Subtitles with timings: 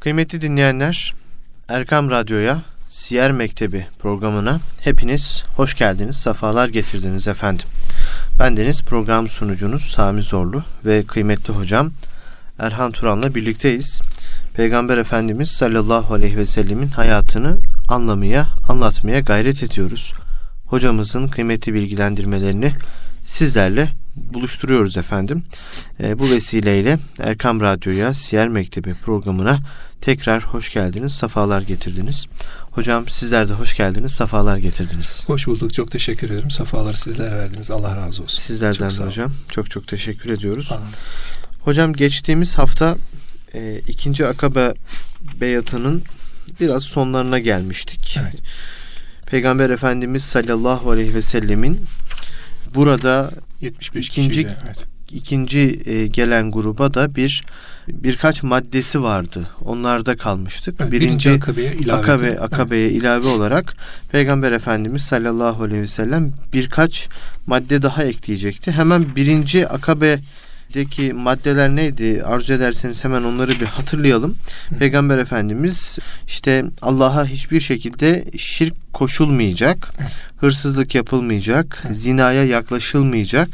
[0.00, 1.14] Kıymetli dinleyenler,
[1.68, 7.66] Erkam Radyo'ya, Siyer Mektebi programına hepiniz hoş geldiniz, sefalar getirdiniz efendim.
[8.38, 11.90] Ben Deniz, program sunucunuz Sami Zorlu ve kıymetli hocam
[12.58, 14.00] Erhan Turan'la birlikteyiz.
[14.54, 17.58] Peygamber Efendimiz sallallahu aleyhi ve sellemin hayatını
[17.88, 20.12] anlamaya, anlatmaya gayret ediyoruz.
[20.66, 22.72] Hocamızın kıymetli bilgilendirmelerini
[23.24, 25.42] sizlerle buluşturuyoruz efendim.
[26.00, 29.58] E, bu vesileyle Erkam Radyo'ya Siyer Mektebi programına
[30.00, 32.26] tekrar hoş geldiniz, safalar getirdiniz.
[32.70, 35.24] Hocam sizler de hoş geldiniz, safalar getirdiniz.
[35.26, 36.50] Hoş bulduk, çok teşekkür ederim.
[36.50, 37.70] Safalar sizlere verdiniz.
[37.70, 38.42] Allah razı olsun.
[38.42, 39.32] Sizlerden de hocam.
[39.50, 40.68] Çok çok teşekkür ediyoruz.
[40.72, 40.92] Anladım.
[41.60, 42.96] Hocam geçtiğimiz hafta
[43.54, 44.74] e, ikinci akabe
[45.40, 46.02] beyatının
[46.60, 48.16] biraz sonlarına gelmiştik.
[48.20, 48.42] Evet.
[49.26, 51.80] Peygamber Efendimiz sallallahu aleyhi ve sellemin
[52.74, 54.78] burada 75 ikinci kişiyle, evet.
[55.12, 57.42] İkinci e, gelen gruba da bir
[57.88, 59.48] birkaç maddesi vardı.
[59.60, 60.74] Onlarda kalmıştık.
[60.80, 62.96] Evet, birinci, birinci akabeye ilave, akabe, akabeye evet.
[63.02, 63.74] ilave olarak
[64.12, 67.08] Peygamber Efendimiz sallallahu aleyhi ve sellem birkaç
[67.46, 68.72] madde daha ekleyecekti.
[68.72, 70.18] Hemen birinci akabe
[70.74, 72.22] deki maddeler neydi?
[72.24, 74.36] Arzu ederseniz hemen onları bir hatırlayalım.
[74.78, 80.04] Peygamber Efendimiz işte Allah'a hiçbir şekilde şirk koşulmayacak, Hı.
[80.36, 83.48] hırsızlık yapılmayacak, zinaya yaklaşılmayacak,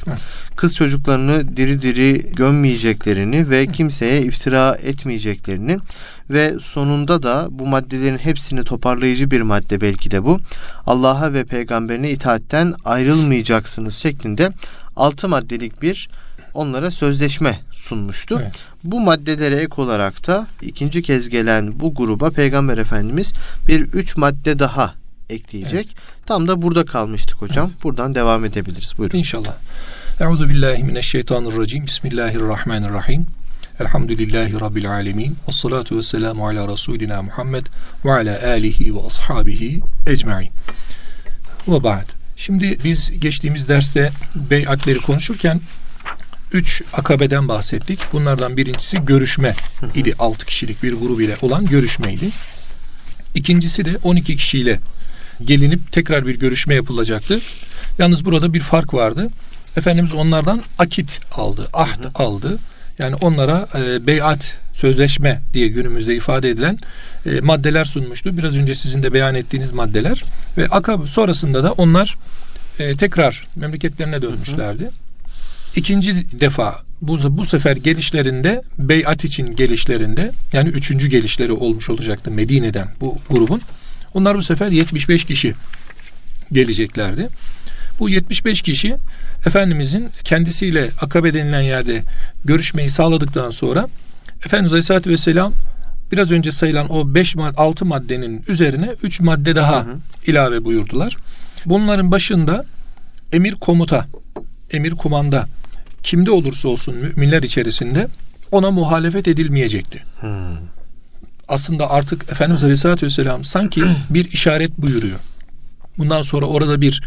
[0.56, 5.78] kız çocuklarını diri diri gömmeyeceklerini ve kimseye iftira etmeyeceklerini
[6.30, 10.38] ve sonunda da bu maddelerin hepsini toparlayıcı bir madde belki de bu.
[10.86, 14.50] Allah'a ve peygamberine itaatten ayrılmayacaksınız şeklinde
[14.96, 16.08] altı maddelik bir
[16.54, 18.38] onlara sözleşme sunmuştu.
[18.42, 18.54] Evet.
[18.84, 23.32] Bu maddelere ek olarak da ikinci kez gelen bu gruba Peygamber Efendimiz
[23.68, 24.94] bir üç madde daha
[25.30, 25.86] ekleyecek.
[25.86, 26.26] Evet.
[26.26, 27.70] Tam da burada kalmıştık hocam.
[27.72, 27.84] Evet.
[27.84, 28.92] Buradan devam edebiliriz.
[28.98, 29.18] Buyurun.
[29.18, 29.54] İnşallah.
[30.20, 31.86] Euzu billahi mineşşeytanirracim.
[31.86, 33.26] Bismillahirrahmanirrahim.
[33.80, 35.36] Elhamdülillahi Rabbil alemin.
[35.48, 37.66] Ve salatu ve selamu ala Resulina Muhammed
[38.04, 40.50] ve ala alihi ve ashabihi ecmain.
[41.68, 42.08] Ve ba'd.
[42.36, 45.60] Şimdi biz geçtiğimiz derste beyatleri konuşurken
[46.54, 48.00] üç akabeden bahsettik.
[48.12, 49.54] Bunlardan birincisi görüşme
[49.94, 50.14] idi.
[50.18, 52.28] Altı kişilik bir grup ile olan görüşmeydi.
[53.34, 54.80] İkincisi de 12 kişiyle
[55.44, 57.40] gelinip tekrar bir görüşme yapılacaktı.
[57.98, 59.28] Yalnız burada bir fark vardı.
[59.76, 62.58] Efendimiz onlardan akit aldı, ahd aldı.
[62.98, 66.78] Yani onlara e, beyat, sözleşme diye günümüzde ifade edilen
[67.26, 68.38] e, maddeler sunmuştu.
[68.38, 70.24] Biraz önce sizin de beyan ettiğiniz maddeler.
[70.58, 72.14] Ve akab sonrasında da onlar
[72.78, 74.84] e, tekrar memleketlerine dönmüşlerdi.
[74.84, 75.03] Hı hı.
[75.76, 82.88] İkinci defa bu, bu sefer gelişlerinde beyat için gelişlerinde yani üçüncü gelişleri olmuş olacaktı Medine'den
[83.00, 83.60] bu grubun.
[84.14, 85.54] Onlar bu sefer 75 kişi
[86.52, 87.28] geleceklerdi.
[87.98, 88.96] Bu 75 kişi
[89.46, 92.02] Efendimizin kendisiyle Akabe denilen yerde
[92.44, 93.88] görüşmeyi sağladıktan sonra
[94.46, 95.54] Efendimiz Aleyhisselatü Vesselam
[96.12, 99.96] biraz önce sayılan o 5 mad 6 maddenin üzerine 3 madde daha hı hı.
[100.26, 101.16] ilave buyurdular.
[101.66, 102.64] Bunların başında
[103.32, 104.06] emir komuta,
[104.70, 105.46] emir kumanda
[106.04, 108.08] kimde olursa olsun müminler içerisinde
[108.52, 110.02] ona muhalefet edilmeyecekti.
[110.20, 110.30] Hmm.
[111.48, 115.18] Aslında artık Efendimiz Aleyhisselatü Vesselam sanki bir işaret buyuruyor.
[115.98, 117.02] Bundan sonra orada bir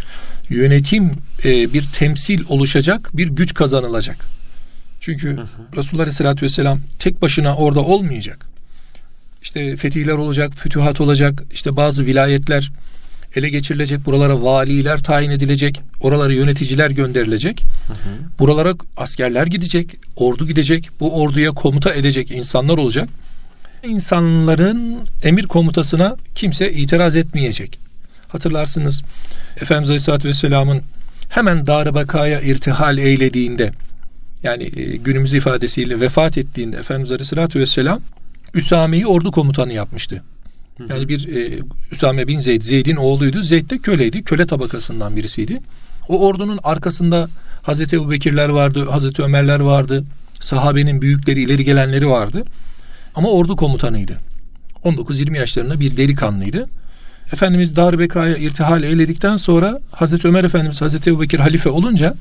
[0.49, 1.11] yönetim,
[1.43, 4.25] e, bir temsil oluşacak, bir güç kazanılacak.
[4.99, 5.37] Çünkü
[5.75, 8.45] Resulullah Aleyhisselatü Vesselam tek başına orada olmayacak.
[9.41, 12.71] İşte fetihler olacak, fütühat olacak, işte bazı vilayetler
[13.37, 14.05] ele geçirilecek.
[14.05, 15.81] Buralara valiler tayin edilecek.
[16.01, 17.61] Oralara yöneticiler gönderilecek.
[17.87, 18.39] Hı hı.
[18.39, 19.89] Buralara askerler gidecek.
[20.15, 20.89] Ordu gidecek.
[20.99, 23.09] Bu orduya komuta edecek insanlar olacak.
[23.83, 27.79] İnsanların emir komutasına kimse itiraz etmeyecek.
[28.27, 29.03] Hatırlarsınız
[29.61, 30.81] Efendimiz Aleyhisselatü Vesselam'ın
[31.29, 33.71] hemen Darbakaya irtihal eylediğinde
[34.43, 38.01] yani e, günümüz ifadesiyle vefat ettiğinde Efendimiz Aleyhisselatü Vesselam
[38.53, 40.23] Üsame'yi ordu komutanı yapmıştı.
[40.89, 41.59] Yani bir e,
[41.91, 43.41] Üsame bin Zeyd, Zeyd'in oğluydu.
[43.41, 44.23] Zeyd de köleydi.
[44.23, 45.59] Köle tabakasından birisiydi.
[46.09, 47.29] O ordunun arkasında
[47.61, 50.03] Hazreti Ebu Bekirler vardı, Hazreti Ömerler vardı.
[50.39, 52.43] Sahabenin büyükleri, ileri gelenleri vardı.
[53.15, 54.17] Ama ordu komutanıydı.
[54.83, 56.69] 19-20 yaşlarında bir delikanlıydı.
[57.33, 62.13] Efendimiz Darbeka'ya irtihal eyledikten sonra Hazreti Ömer Efendimiz Hazreti Ebu Bekir halife olunca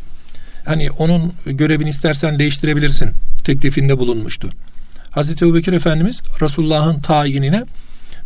[0.65, 3.11] hani onun görevini istersen değiştirebilirsin
[3.45, 4.51] teklifinde bulunmuştu.
[5.11, 7.65] Hazreti Ebu Bekir Efendimiz Resulullah'ın tayinine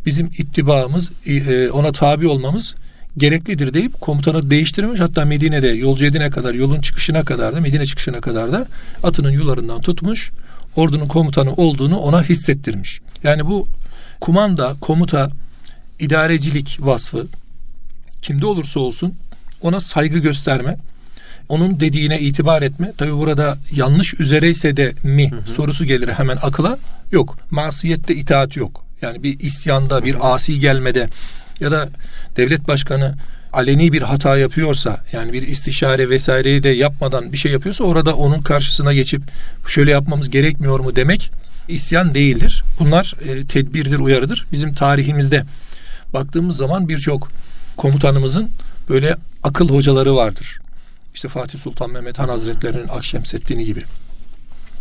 [0.07, 2.75] bizim ittibaımız, e, ona tabi olmamız
[3.17, 5.01] gereklidir deyip komutanı değiştirmiş.
[5.01, 8.67] Hatta Medine'de yolcu edine kadar, yolun çıkışına kadar da, Medine çıkışına kadar da
[9.03, 10.31] atının yularından tutmuş,
[10.77, 13.01] ordunun komutanı olduğunu ona hissettirmiş.
[13.23, 13.69] Yani bu
[14.21, 15.31] kumanda, komuta,
[15.99, 17.27] idarecilik vasfı
[18.23, 19.15] kimde olursa olsun
[19.63, 20.77] ona saygı gösterme,
[21.49, 22.93] onun dediğine itibar etme.
[22.99, 26.79] Tabi burada yanlış üzereyse de mi sorusu gelir hemen akıla.
[27.13, 27.39] Yok.
[27.51, 28.85] Masiyette itaat yok.
[29.03, 31.09] Yani bir isyanda, bir asi gelmede
[31.61, 31.89] ya da
[32.37, 33.15] devlet başkanı
[33.53, 38.41] aleni bir hata yapıyorsa yani bir istişare vesaireyi de yapmadan bir şey yapıyorsa orada onun
[38.41, 39.23] karşısına geçip
[39.67, 41.31] şöyle yapmamız gerekmiyor mu demek
[41.69, 42.65] isyan değildir.
[42.79, 44.47] Bunlar e, tedbirdir, uyarıdır.
[44.53, 45.45] Bizim tarihimizde
[46.13, 47.31] baktığımız zaman birçok
[47.77, 48.51] komutanımızın
[48.89, 50.61] böyle akıl hocaları vardır.
[51.15, 53.85] İşte Fatih Sultan Mehmet Han Hazretleri'nin Akşemseddin'i gibi.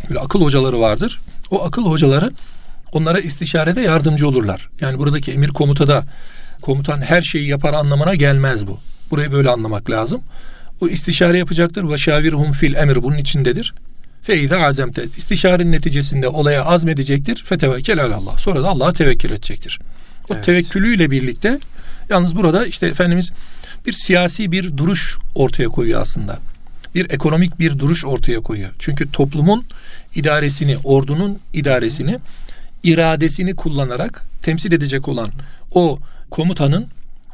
[0.08, 1.20] Böyle akıl hocaları vardır.
[1.50, 2.30] O akıl hocaları
[2.92, 4.68] onlara istişarede yardımcı olurlar.
[4.80, 6.04] Yani buradaki emir komutada
[6.62, 8.80] komutan her şeyi yapar anlamına gelmez bu.
[9.10, 10.22] Burayı böyle anlamak lazım.
[10.80, 11.90] O istişare yapacaktır.
[11.90, 13.74] Ve şavirhum fil emir bunun içindedir.
[14.22, 15.04] Feize azemte.
[15.16, 17.44] İstişarenin neticesinde olaya azmedecektir.
[17.44, 18.38] Fetevekkel Allah.
[18.38, 19.80] Sonra da Allah'a tevekkül edecektir.
[20.30, 20.44] O evet.
[20.44, 21.58] tevekkülüyle birlikte
[22.10, 23.32] yalnız burada işte Efendimiz
[23.86, 26.38] bir siyasi bir duruş ortaya koyuyor aslında.
[26.94, 28.70] Bir ekonomik bir duruş ortaya koyuyor.
[28.78, 29.64] Çünkü toplumun
[30.14, 32.18] idaresini, ordunun idaresini,
[32.82, 35.28] iradesini kullanarak temsil edecek olan
[35.70, 35.98] o
[36.30, 36.86] komutanın,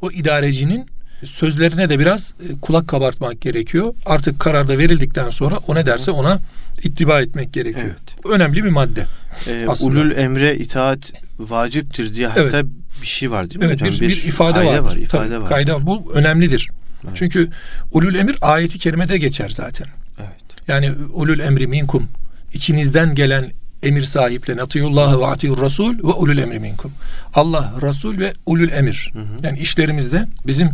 [0.03, 0.87] o idarecinin
[1.25, 3.95] sözlerine de biraz e, kulak kabartmak gerekiyor.
[4.07, 6.39] Artık kararda verildikten sonra o ne derse ona
[6.83, 7.87] ittiba etmek gerekiyor.
[7.87, 8.27] Evet.
[8.35, 9.07] Önemli bir madde.
[9.47, 12.65] Ee, ulul emre itaat vaciptir diye hatta evet.
[13.03, 13.89] bir şey var değil mi evet, hocam?
[13.89, 14.79] Bir, bir, bir ifade var.
[14.79, 15.49] var ifade Tabii, var.
[15.49, 16.71] Kayda bu önemlidir.
[17.05, 17.17] Evet.
[17.17, 17.49] Çünkü
[17.93, 19.87] ulul emir ayeti kerimede geçer zaten.
[20.19, 20.69] Evet.
[20.69, 22.09] Yani ulul emri minkum
[22.53, 23.53] içinizden gelen
[23.83, 26.93] emir sahiplerine atiyullah ve atiyur rasul ve ulul emri minkum.
[27.35, 29.11] Allah, Rasul ve ulul emir.
[29.13, 29.25] Hı hı.
[29.43, 30.71] Yani işlerimizde bizim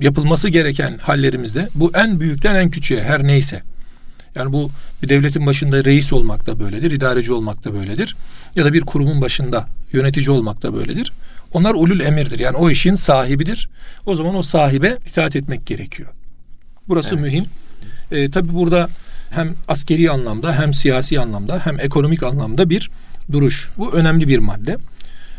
[0.00, 3.62] yapılması gereken hallerimizde bu en büyükten en küçüğe her neyse.
[4.34, 4.70] Yani bu
[5.02, 8.16] bir devletin başında reis olmak da böyledir, idareci olmak da böyledir.
[8.56, 11.12] Ya da bir kurumun başında yönetici olmak da böyledir.
[11.52, 12.38] Onlar ulul emirdir.
[12.38, 13.68] Yani o işin sahibidir.
[14.06, 16.08] O zaman o sahibe itaat etmek gerekiyor.
[16.88, 17.24] Burası evet.
[17.24, 17.44] mühim.
[18.10, 18.88] Ee, tabi burada
[19.32, 22.90] hem askeri anlamda hem siyasi anlamda hem ekonomik anlamda bir
[23.32, 23.68] duruş.
[23.78, 24.76] Bu önemli bir madde.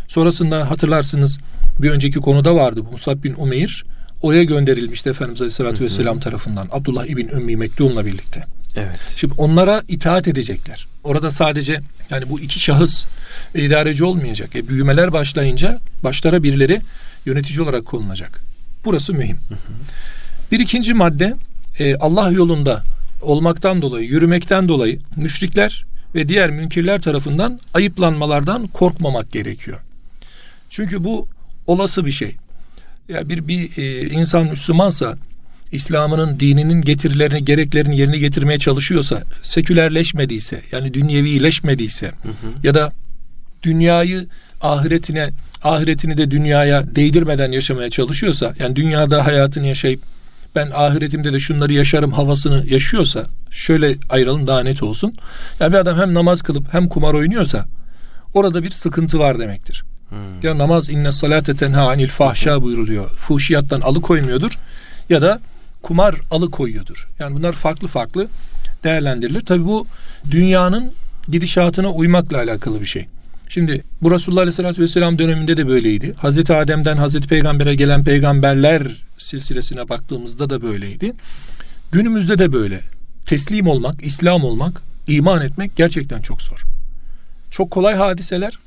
[0.07, 1.37] Sonrasında hatırlarsınız
[1.81, 3.85] bir önceki konuda vardı bu Musab bin Umeyr.
[4.21, 8.43] Oraya gönderilmişti Efendimiz Aleyhisselatü Vesselam tarafından Abdullah İbn Ümmi Mektum'la birlikte.
[8.75, 8.99] Evet.
[9.15, 10.87] Şimdi onlara itaat edecekler.
[11.03, 13.05] Orada sadece yani bu iki şahıs
[13.55, 14.55] idareci olmayacak.
[14.55, 16.81] E, büyümeler başlayınca başlara birileri
[17.25, 18.39] yönetici olarak konulacak.
[18.85, 19.37] Burası mühim.
[19.49, 19.73] Hı hı.
[20.51, 21.33] Bir ikinci madde
[21.79, 22.83] e, Allah yolunda
[23.23, 25.85] olmaktan dolayı, yürümekten dolayı müşrikler
[26.15, 29.79] ve diğer münkirler tarafından ayıplanmalardan korkmamak gerekiyor.
[30.69, 31.27] Çünkü bu
[31.67, 32.35] olası bir şey.
[33.09, 35.17] Ya bir bir e, insan Müslümansa
[35.71, 42.67] İslam'ının dininin getirilerini, gereklerini yerine getirmeye çalışıyorsa, sekülerleşmediyse, yani dünyevileşmediyse hı hı.
[42.67, 42.91] ya da
[43.63, 44.27] dünyayı
[44.61, 45.29] ahiretine,
[45.63, 50.01] ahiretini de dünyaya değdirmeden yaşamaya çalışıyorsa, yani dünyada hayatını yaşayıp
[50.55, 55.13] ben ahiretimde de şunları yaşarım havasını yaşıyorsa, şöyle ayıralım daha net olsun.
[55.59, 57.65] Yani bir adam hem namaz kılıp hem kumar oynuyorsa
[58.33, 59.83] orada bir sıkıntı var demektir.
[60.09, 60.41] Hmm.
[60.43, 63.09] Ya namaz inne salate tenha anil fahşa buyuruluyor.
[63.09, 64.59] Fuhşiyattan alıkoymuyordur
[65.09, 65.39] ya da
[65.81, 67.07] kumar alıkoyuyordur.
[67.19, 68.27] Yani bunlar farklı farklı
[68.83, 69.41] değerlendirilir.
[69.41, 69.87] Tabi bu
[70.31, 70.91] dünyanın
[71.27, 73.07] gidişatına uymakla alakalı bir şey.
[73.53, 76.13] Şimdi bu Resulullah Aleyhisselatü Vesselam döneminde de böyleydi.
[76.17, 81.13] Hazreti Adem'den Hazreti Peygamber'e gelen peygamberler silsilesine baktığımızda da böyleydi.
[81.91, 82.81] Günümüzde de böyle.
[83.25, 86.63] Teslim olmak, İslam olmak, iman etmek gerçekten çok zor.
[87.51, 88.59] Çok kolay hadiseler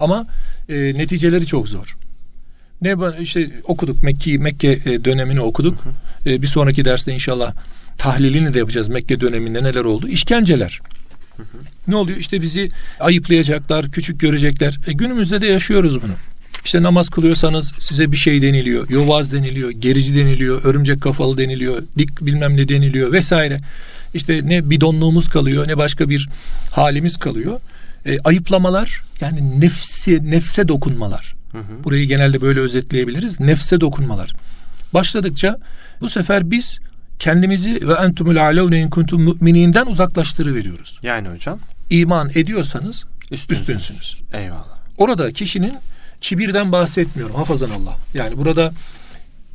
[0.00, 0.26] ama
[0.68, 1.96] e, neticeleri çok zor.
[2.82, 5.78] Ne işte okuduk Mekke Mekke e, dönemini okuduk.
[5.84, 6.34] Hı hı.
[6.34, 7.54] E, bir sonraki derste inşallah
[7.98, 10.08] tahlilini de yapacağız Mekke döneminde neler oldu?
[10.08, 10.80] İşkenceler.
[11.36, 11.46] Hı hı.
[11.88, 12.18] Ne oluyor?
[12.18, 14.80] İşte bizi ayıplayacaklar, küçük görecekler.
[14.86, 16.12] E, günümüzde de yaşıyoruz bunu.
[16.64, 18.90] İşte namaz kılıyorsanız size bir şey deniliyor.
[18.90, 23.60] Yovaz deniliyor, gerici deniliyor, örümcek kafalı deniliyor, dik bilmem ne deniliyor vesaire.
[24.14, 26.28] İşte ne bidonluğumuz kalıyor ne başka bir
[26.70, 27.60] halimiz kalıyor.
[28.06, 31.34] E, ayıplamalar yani nefsi nefse dokunmalar.
[31.52, 31.84] Hı hı.
[31.84, 33.40] Burayı genelde böyle özetleyebiliriz.
[33.40, 34.32] Nefse dokunmalar.
[34.94, 35.58] Başladıkça
[36.00, 36.78] bu sefer biz
[37.18, 40.98] kendimizi ve entumul alevne in kuntum mümininden uzaklaştırıveriyoruz.
[41.02, 41.58] Yani hocam?
[41.90, 43.60] İman ediyorsanız üstünsünüz.
[43.70, 44.20] üstünsünüz.
[44.32, 44.78] Eyvallah.
[44.98, 45.74] Orada kişinin
[46.20, 47.96] kibirden bahsetmiyorum hafazan Allah.
[48.14, 48.72] Yani burada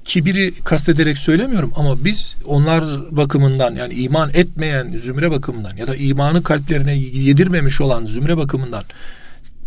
[0.03, 6.43] kibiri kastederek söylemiyorum ama biz onlar bakımından yani iman etmeyen zümre bakımından ya da imanı
[6.43, 8.83] kalplerine yedirmemiş olan zümre bakımından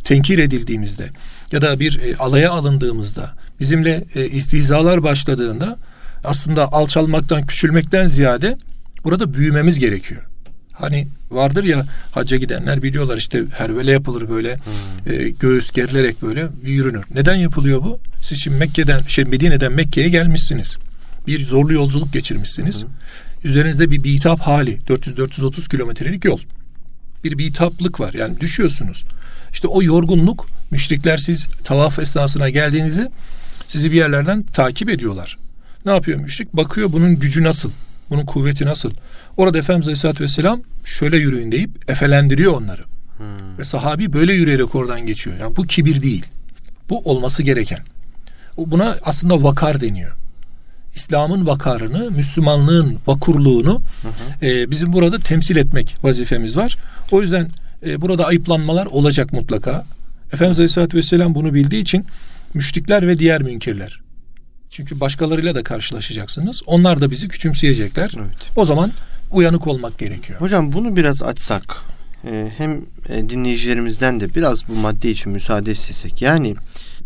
[0.04, 1.10] tenkir edildiğimizde
[1.52, 5.78] ya da bir e, alaya alındığımızda bizimle e, istihzalar başladığında
[6.24, 8.58] aslında alçalmaktan küçülmekten ziyade
[9.04, 10.22] burada büyümemiz gerekiyor.
[10.72, 15.12] Hani vardır ya hacca gidenler biliyorlar işte hervele yapılır böyle hmm.
[15.12, 17.04] e, göğüs gerilerek böyle yürünür.
[17.14, 18.00] Neden yapılıyor bu?
[18.22, 20.76] Siz şimdi Mekke'den şey Medine'den Mekke'ye gelmişsiniz.
[21.26, 22.82] Bir zorlu yolculuk geçirmişsiniz.
[22.82, 22.88] Hmm.
[23.44, 26.40] Üzerinizde bir bitap hali 400-430 kilometrelik yol.
[27.24, 29.04] Bir bitaplık var yani düşüyorsunuz.
[29.52, 33.10] İşte o yorgunluk müşrikler siz tavaf esnasına geldiğinizi
[33.66, 35.38] sizi bir yerlerden takip ediyorlar.
[35.86, 36.52] Ne yapıyor müşrik?
[36.52, 37.70] Bakıyor bunun gücü nasıl?
[38.10, 38.90] Bunun kuvveti nasıl?
[39.36, 42.82] Orada Efendimiz Aleyhisselatü Vesselam şöyle yürüyün deyip efelendiriyor onları.
[43.18, 43.58] Hmm.
[43.58, 45.36] Ve sahabi böyle yürüyerek oradan geçiyor.
[45.40, 46.26] Yani bu kibir değil.
[46.90, 47.78] Bu olması gereken.
[48.56, 50.12] Buna aslında vakar deniyor.
[50.94, 54.46] İslam'ın vakarını, Müslümanlığın vakurluğunu hı hı.
[54.46, 56.78] E, bizim burada temsil etmek vazifemiz var.
[57.10, 57.48] O yüzden
[57.86, 59.86] e, burada ayıplanmalar olacak mutlaka.
[60.32, 62.06] Efendimiz Aleyhisselatü Vesselam bunu bildiği için
[62.54, 64.03] müşrikler ve diğer münkirler.
[64.74, 66.62] Çünkü başkalarıyla da karşılaşacaksınız.
[66.66, 68.12] Onlar da bizi küçümseyecekler.
[68.16, 68.36] Evet.
[68.56, 68.92] O zaman
[69.30, 70.40] uyanık olmak gerekiyor.
[70.40, 71.76] Hocam bunu biraz açsak
[72.24, 76.22] e, hem e, dinleyicilerimizden de biraz bu madde için müsaade istesek.
[76.22, 76.54] Yani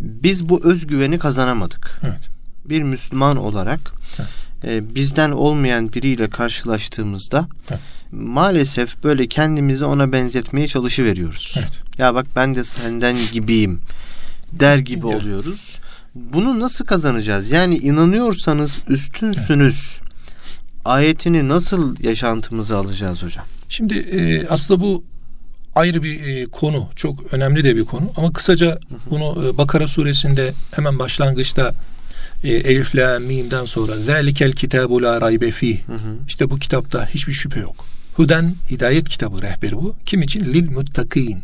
[0.00, 2.00] biz bu özgüveni kazanamadık.
[2.02, 2.28] Evet.
[2.64, 4.28] Bir Müslüman olarak evet.
[4.64, 7.80] E, bizden olmayan biriyle karşılaştığımızda evet.
[8.12, 11.54] maalesef böyle kendimizi ona benzetmeye çalışıveriyoruz.
[11.58, 11.98] Evet.
[11.98, 13.80] Ya bak ben de senden gibiyim
[14.52, 15.22] der gibi evet.
[15.22, 15.78] oluyoruz.
[16.14, 17.50] Bunu nasıl kazanacağız?
[17.50, 19.98] Yani inanıyorsanız üstünsünüz.
[20.00, 20.08] Evet.
[20.84, 23.44] Ayetini nasıl yaşantımıza alacağız hocam?
[23.68, 25.04] Şimdi e, aslında bu
[25.74, 26.88] ayrı bir e, konu.
[26.96, 28.12] Çok önemli de bir konu.
[28.16, 28.78] Ama kısaca
[29.10, 31.74] bunu e, Bakara suresinde hemen başlangıçta
[32.44, 35.80] e, Elif la mim'den sonra zelikel kitabu la raybe fi.
[36.26, 37.84] İşte bu kitapta hiçbir şüphe yok.
[38.14, 39.96] Huden hidayet kitabı rehberi bu.
[40.06, 40.44] Kim için?
[40.44, 41.42] Lil muttakin.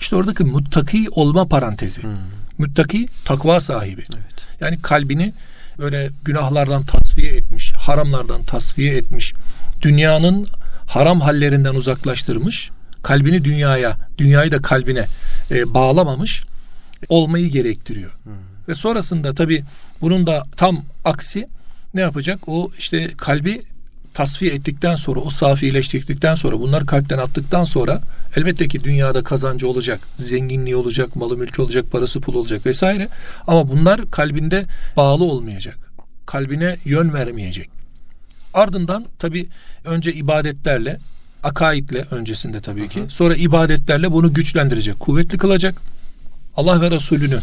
[0.00, 2.02] İşte oradaki muttaki olma parantezi.
[2.02, 2.16] Hı.
[2.58, 4.04] Muttaki takva sahibi.
[4.14, 4.60] Evet.
[4.60, 5.32] Yani kalbini
[5.78, 9.34] böyle günahlardan tasfiye etmiş, haramlardan tasfiye etmiş,
[9.82, 10.48] dünyanın
[10.86, 12.70] haram hallerinden uzaklaştırmış,
[13.02, 15.06] kalbini dünyaya, dünyayı da kalbine
[15.50, 16.44] e, bağlamamış
[17.08, 18.10] olmayı gerektiriyor.
[18.22, 18.32] Hmm.
[18.68, 19.64] Ve sonrasında tabi
[20.00, 21.48] bunun da tam aksi
[21.94, 22.38] ne yapacak?
[22.46, 23.62] O işte kalbi
[24.14, 28.02] tasfiye ettikten sonra, o safileştirdikten sonra, bunları kalpten attıktan sonra
[28.36, 33.08] elbette ki dünyada kazancı olacak, zenginliği olacak, malı mülkü olacak, parası pul olacak vesaire.
[33.46, 34.64] Ama bunlar kalbinde
[34.96, 35.78] bağlı olmayacak.
[36.26, 37.70] Kalbine yön vermeyecek.
[38.54, 39.46] Ardından tabi
[39.84, 41.00] önce ibadetlerle,
[41.42, 45.74] akaidle öncesinde tabii ki, sonra ibadetlerle bunu güçlendirecek, kuvvetli kılacak.
[46.56, 47.38] Allah ve Resulünü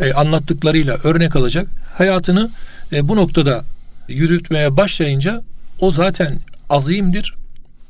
[0.00, 1.68] e, anlattıklarıyla örnek alacak.
[1.94, 2.50] Hayatını
[2.92, 3.64] e, bu noktada
[4.08, 5.42] yürütmeye başlayınca
[5.80, 6.38] o zaten
[6.70, 7.34] azimdir.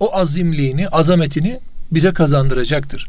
[0.01, 1.61] O azimliğini, azametini
[1.93, 3.09] bize kazandıracaktır.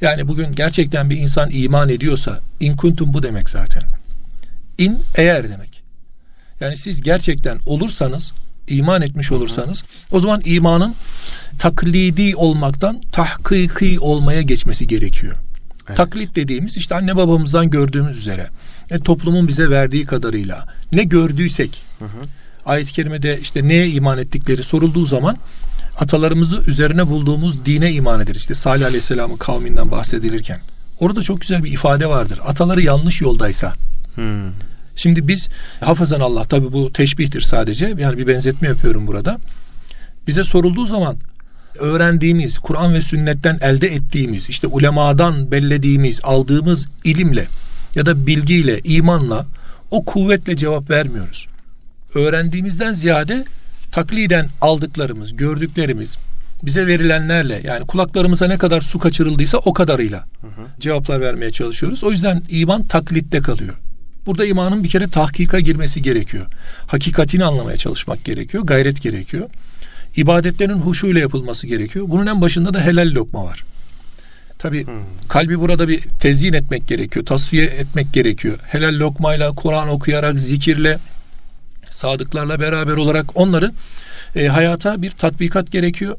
[0.00, 3.82] Yani bugün gerçekten bir insan iman ediyorsa in kuntum bu demek zaten.
[4.78, 5.82] İn eğer demek.
[6.60, 8.32] Yani siz gerçekten olursanız
[8.68, 10.94] iman etmiş olursanız o zaman imanın
[11.58, 15.36] taklidi olmaktan tahkiki olmaya geçmesi gerekiyor.
[15.86, 15.96] Evet.
[15.96, 18.48] Taklit dediğimiz işte anne babamızdan gördüğümüz üzere
[18.90, 22.26] e, toplumun bize verdiği kadarıyla ne gördüysek hı hı.
[22.68, 25.36] Ayet-i kerimede işte neye iman ettikleri sorulduğu zaman
[25.98, 28.40] atalarımızı üzerine bulduğumuz dine iman ederiz.
[28.40, 30.60] İşte Salih Aleyhisselam'ın kavminden bahsedilirken.
[31.00, 32.40] Orada çok güzel bir ifade vardır.
[32.44, 33.74] Ataları yanlış yoldaysa.
[34.14, 34.52] Hmm.
[34.96, 35.48] Şimdi biz
[35.80, 37.94] hafızan Allah tabi bu teşbihtir sadece.
[37.98, 39.38] Yani bir benzetme yapıyorum burada.
[40.26, 41.16] Bize sorulduğu zaman
[41.78, 47.46] öğrendiğimiz, Kur'an ve sünnetten elde ettiğimiz, işte ulemadan bellediğimiz, aldığımız ilimle
[47.94, 49.46] ya da bilgiyle, imanla
[49.90, 51.46] o kuvvetle cevap vermiyoruz.
[52.14, 53.44] Öğrendiğimizden ziyade
[53.92, 56.18] takliden aldıklarımız, gördüklerimiz,
[56.62, 60.66] bize verilenlerle yani kulaklarımıza ne kadar su kaçırıldıysa o kadarıyla hı hı.
[60.80, 62.04] cevaplar vermeye çalışıyoruz.
[62.04, 63.74] O yüzden iman taklitte kalıyor.
[64.26, 66.46] Burada imanın bir kere tahkika girmesi gerekiyor.
[66.86, 68.62] Hakikatini anlamaya çalışmak gerekiyor.
[68.62, 69.48] Gayret gerekiyor.
[70.16, 72.04] İbadetlerin huşuyla yapılması gerekiyor.
[72.08, 73.64] Bunun en başında da helal lokma var.
[74.58, 74.94] Tabi hmm.
[75.28, 77.26] kalbi burada bir tezyin etmek gerekiyor.
[77.26, 78.58] Tasfiye etmek gerekiyor.
[78.66, 80.98] Helal lokmayla, Kur'an okuyarak, zikirle,
[81.90, 83.72] sadıklarla beraber olarak onları
[84.36, 86.16] e, hayata bir tatbikat gerekiyor.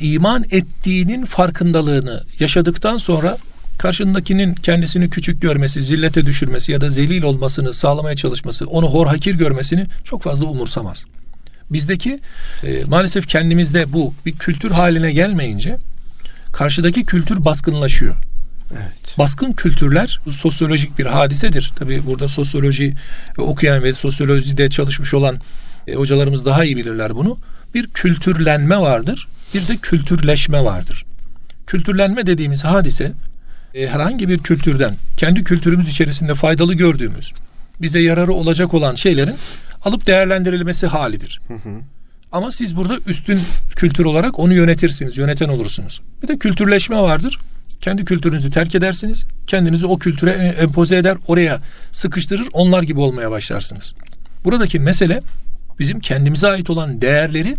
[0.00, 3.38] İman ettiğinin farkındalığını yaşadıktan sonra
[3.78, 9.34] karşındakinin kendisini küçük görmesi, zillete düşürmesi ya da zelil olmasını sağlamaya çalışması, onu hor hakir
[9.34, 11.04] görmesini çok fazla umursamaz.
[11.70, 12.20] Bizdeki
[12.64, 15.76] e, maalesef kendimizde bu bir kültür haline gelmeyince
[16.52, 18.14] karşıdaki kültür baskınlaşıyor.
[18.72, 19.18] Evet.
[19.18, 21.72] Baskın kültürler sosyolojik bir hadisedir.
[21.76, 22.94] Tabii burada sosyoloji
[23.38, 25.40] okuyan ve sosyolojide çalışmış olan
[25.86, 27.38] e, hocalarımız daha iyi bilirler bunu.
[27.74, 31.04] Bir kültürlenme vardır, bir de kültürleşme vardır.
[31.66, 33.12] Kültürlenme dediğimiz hadise
[33.74, 37.32] e, herhangi bir kültürden kendi kültürümüz içerisinde faydalı gördüğümüz
[37.82, 39.34] bize yararı olacak olan şeylerin
[39.84, 41.40] alıp değerlendirilmesi halidir.
[41.48, 41.80] Hı hı.
[42.32, 43.40] Ama siz burada üstün
[43.76, 46.02] kültür olarak onu yönetirsiniz, yöneten olursunuz.
[46.22, 47.38] Bir de kültürleşme vardır.
[47.84, 49.24] Kendi kültürünüzü terk edersiniz.
[49.46, 51.60] Kendinizi o kültüre empoze eder, oraya
[51.92, 53.94] sıkıştırır, onlar gibi olmaya başlarsınız.
[54.44, 55.22] Buradaki mesele
[55.78, 57.56] bizim kendimize ait olan değerleri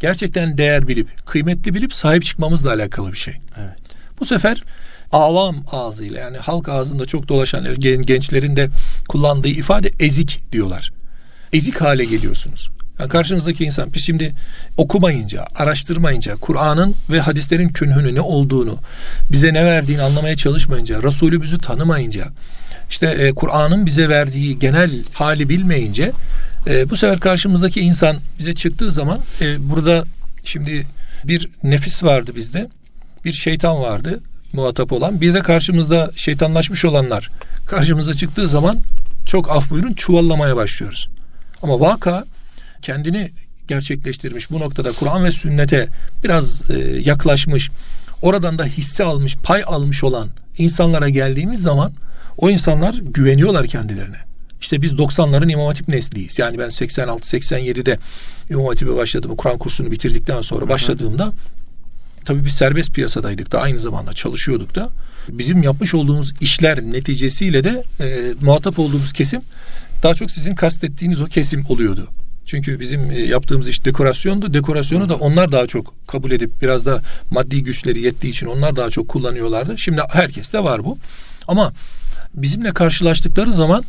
[0.00, 3.34] gerçekten değer bilip, kıymetli bilip sahip çıkmamızla alakalı bir şey.
[3.58, 3.78] Evet.
[4.20, 4.64] Bu sefer
[5.12, 8.68] avam ağzıyla yani halk ağzında çok dolaşan gençlerin de
[9.08, 10.92] kullandığı ifade ezik diyorlar.
[11.52, 12.70] Ezik hale geliyorsunuz.
[12.98, 14.34] Yani karşınızdaki insan biz şimdi
[14.76, 18.78] okumayınca, araştırmayınca, Kur'an'ın ve hadislerin künhünü ne olduğunu,
[19.32, 22.24] bize ne verdiğini anlamaya çalışmayınca, Resulümüzü tanımayınca,
[22.90, 26.12] işte e, Kur'an'ın bize verdiği genel hali bilmeyince
[26.66, 30.04] e, bu sefer karşımızdaki insan bize çıktığı zaman e, burada
[30.44, 30.86] şimdi
[31.24, 32.68] bir nefis vardı bizde,
[33.24, 34.20] bir şeytan vardı
[34.52, 37.30] muhatap olan, bir de karşımızda şeytanlaşmış olanlar
[37.66, 38.78] karşımıza çıktığı zaman
[39.26, 41.08] çok af buyurun çuvallamaya başlıyoruz.
[41.62, 42.24] Ama vaka
[42.84, 43.30] kendini
[43.68, 45.88] gerçekleştirmiş bu noktada Kur'an ve sünnete
[46.24, 47.70] biraz e, yaklaşmış,
[48.22, 51.92] oradan da hisse almış, pay almış olan insanlara geldiğimiz zaman
[52.36, 54.16] o insanlar güveniyorlar kendilerine.
[54.60, 56.38] İşte biz 90'ların İmam Hatip nesliyiz.
[56.38, 57.98] Yani ben 86-87'de
[58.50, 59.36] İmam Hatip'e başladım.
[59.36, 61.32] Kur'an kursunu bitirdikten sonra başladığımda
[62.24, 64.90] tabii biz serbest piyasadaydık da aynı zamanda çalışıyorduk da.
[65.28, 69.40] Bizim yapmış olduğumuz işler neticesiyle de e, muhatap olduğumuz kesim
[70.02, 72.08] daha çok sizin kastettiğiniz o kesim oluyordu.
[72.46, 74.54] Çünkü bizim e, yaptığımız iş dekorasyondu.
[74.54, 78.90] Dekorasyonu da onlar daha çok kabul edip biraz da maddi güçleri yettiği için onlar daha
[78.90, 79.78] çok kullanıyorlardı.
[79.78, 80.98] Şimdi herkes de var bu.
[81.48, 81.72] Ama
[82.34, 83.84] bizimle karşılaştıkları zaman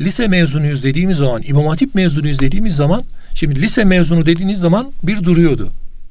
[0.00, 5.24] lise mezunuyuz dediğimiz zaman, İmam Hatip mezunuyuz dediğimiz zaman, şimdi lise mezunu dediğiniz zaman bir
[5.24, 5.68] duruyordu.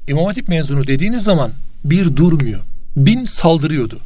[0.08, 1.50] İmam Hatip mezunu dediğiniz zaman
[1.84, 2.60] bir durmuyor.
[2.96, 3.98] Bin saldırıyordu.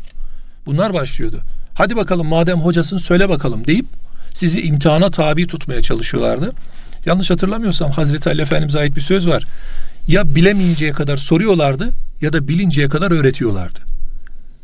[0.66, 1.40] Bunlar başlıyordu.
[1.74, 3.86] Hadi bakalım madem hocasın söyle bakalım deyip
[4.34, 6.52] sizi imtihana tabi tutmaya çalışıyorlardı.
[7.06, 9.44] Yanlış hatırlamıyorsam Hazreti Ali Efendimiz'e ait bir söz var.
[10.08, 11.90] Ya bilemeyinceye kadar soruyorlardı
[12.20, 13.78] ya da bilinceye kadar öğretiyorlardı.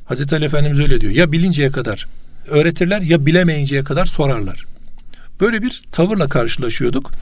[0.04, 1.12] Hazreti Ali Efendimiz öyle diyor.
[1.12, 2.06] Ya bilinceye kadar
[2.48, 4.64] öğretirler ya bilemeyinceye kadar sorarlar.
[5.40, 7.12] Böyle bir tavırla karşılaşıyorduk.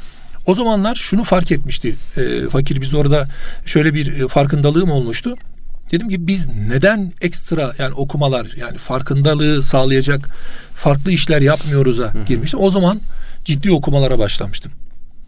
[0.46, 3.28] O zamanlar şunu fark etmişti e, fakir biz orada
[3.66, 5.36] şöyle bir e, farkındalığım olmuştu.
[5.92, 10.28] Dedim ki biz neden ekstra yani okumalar yani farkındalığı sağlayacak
[10.74, 12.60] farklı işler yapmıyoruz'a girmiştim.
[12.60, 13.00] O zaman
[13.44, 14.72] ciddi okumalara başlamıştım.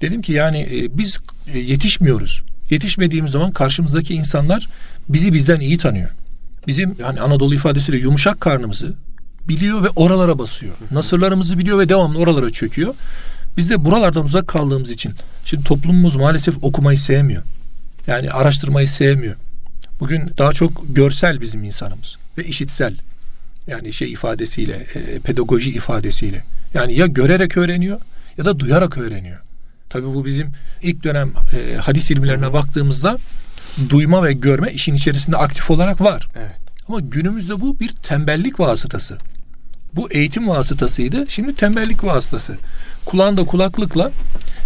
[0.00, 1.18] Dedim ki yani e, biz
[1.54, 2.40] e, yetişmiyoruz.
[2.70, 4.68] Yetişmediğimiz zaman karşımızdaki insanlar
[5.08, 6.10] bizi bizden iyi tanıyor.
[6.66, 8.94] Bizim yani Anadolu ifadesiyle yumuşak karnımızı
[9.48, 10.74] biliyor ve oralara basıyor.
[10.90, 12.94] Nasırlarımızı biliyor ve devamlı oralara çöküyor.
[13.56, 15.12] Biz de buralardan uzak kaldığımız için
[15.44, 17.42] şimdi toplumumuz maalesef okumayı sevmiyor.
[18.06, 19.34] Yani araştırmayı sevmiyor.
[20.00, 22.94] Bugün daha çok görsel bizim insanımız ve işitsel.
[23.66, 26.44] Yani şey ifadesiyle, e, pedagoji ifadesiyle.
[26.74, 28.00] Yani ya görerek öğreniyor
[28.38, 29.38] ya da duyarak öğreniyor.
[29.90, 33.16] Tabii bu bizim ilk dönem e, hadis ilimlerine baktığımızda
[33.88, 36.28] duyma ve görme işin içerisinde aktif olarak var.
[36.36, 36.56] Evet.
[36.88, 39.18] Ama günümüzde bu bir tembellik vasıtası.
[39.94, 41.24] Bu eğitim vasıtasıydı.
[41.28, 42.56] Şimdi tembellik vasıtası.
[43.04, 44.10] Kulağında kulaklıkla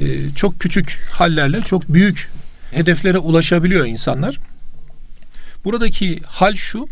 [0.01, 2.31] e, çok küçük hallerle çok büyük
[2.71, 4.39] hedeflere ulaşabiliyor insanlar.
[5.65, 6.89] Buradaki hal şu.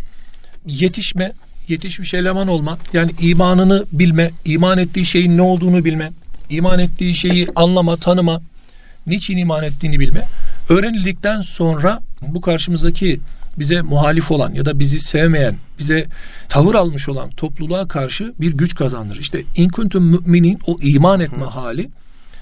[0.66, 1.32] Yetişme,
[1.68, 2.78] yetişmiş eleman olma.
[2.92, 6.12] Yani imanını bilme, iman ettiği şeyin ne olduğunu bilme,
[6.50, 8.40] iman ettiği şeyi anlama, tanıma,
[9.06, 10.24] niçin iman ettiğini bilme.
[10.68, 13.20] Öğrenildikten sonra bu karşımızdaki
[13.58, 16.06] bize muhalif olan ya da bizi sevmeyen, bize
[16.48, 19.16] tavır almış olan topluluğa karşı bir güç kazandır.
[19.16, 21.48] İşte in kuntum müminin o iman etme Hı.
[21.48, 21.90] hali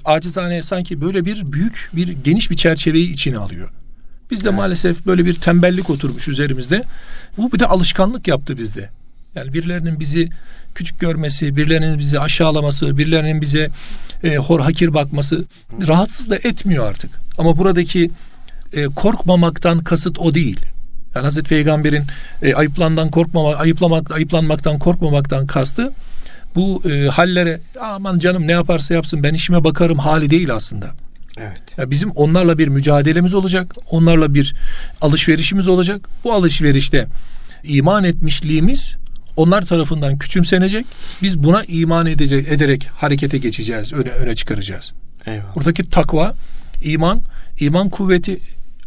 [0.05, 3.71] acizane sanki böyle bir büyük bir geniş bir çerçeveyi içine alıyor.
[4.31, 4.59] Bizde evet.
[4.59, 6.85] maalesef böyle bir tembellik oturmuş üzerimizde.
[7.37, 8.90] Bu bir de alışkanlık yaptı bizde.
[9.38, 10.29] Yani birilerinin bizi
[10.74, 13.70] küçük görmesi, birilerinin bizi aşağılaması, birilerinin bize
[14.24, 15.44] e, hor hakir bakması
[15.87, 17.11] rahatsız da etmiyor artık.
[17.38, 18.11] Ama buradaki
[18.72, 20.61] e, korkmamaktan kasıt o değil.
[21.14, 22.05] Yani Hazreti Peygamber'in
[22.42, 25.92] e, ayıplandan korkmamak, ayıplamak, ayıplanmaktan korkmamaktan kastı
[26.55, 30.87] bu e, hallere aman canım ne yaparsa yapsın ben işime bakarım hali değil aslında.
[31.38, 31.62] Evet.
[31.77, 33.74] Yani bizim onlarla bir mücadelemiz olacak.
[33.90, 34.55] Onlarla bir
[35.01, 36.09] alışverişimiz olacak.
[36.24, 37.07] Bu alışverişte
[37.64, 38.96] iman etmişliğimiz
[39.38, 40.87] onlar tarafından küçümsenecek.
[41.22, 44.92] Biz buna iman edecek, ederek harekete geçeceğiz, öne öne çıkaracağız.
[45.27, 45.57] Eyvallah.
[45.57, 46.35] Buradaki takva,
[46.83, 47.20] iman,
[47.61, 48.40] iman kuvveti,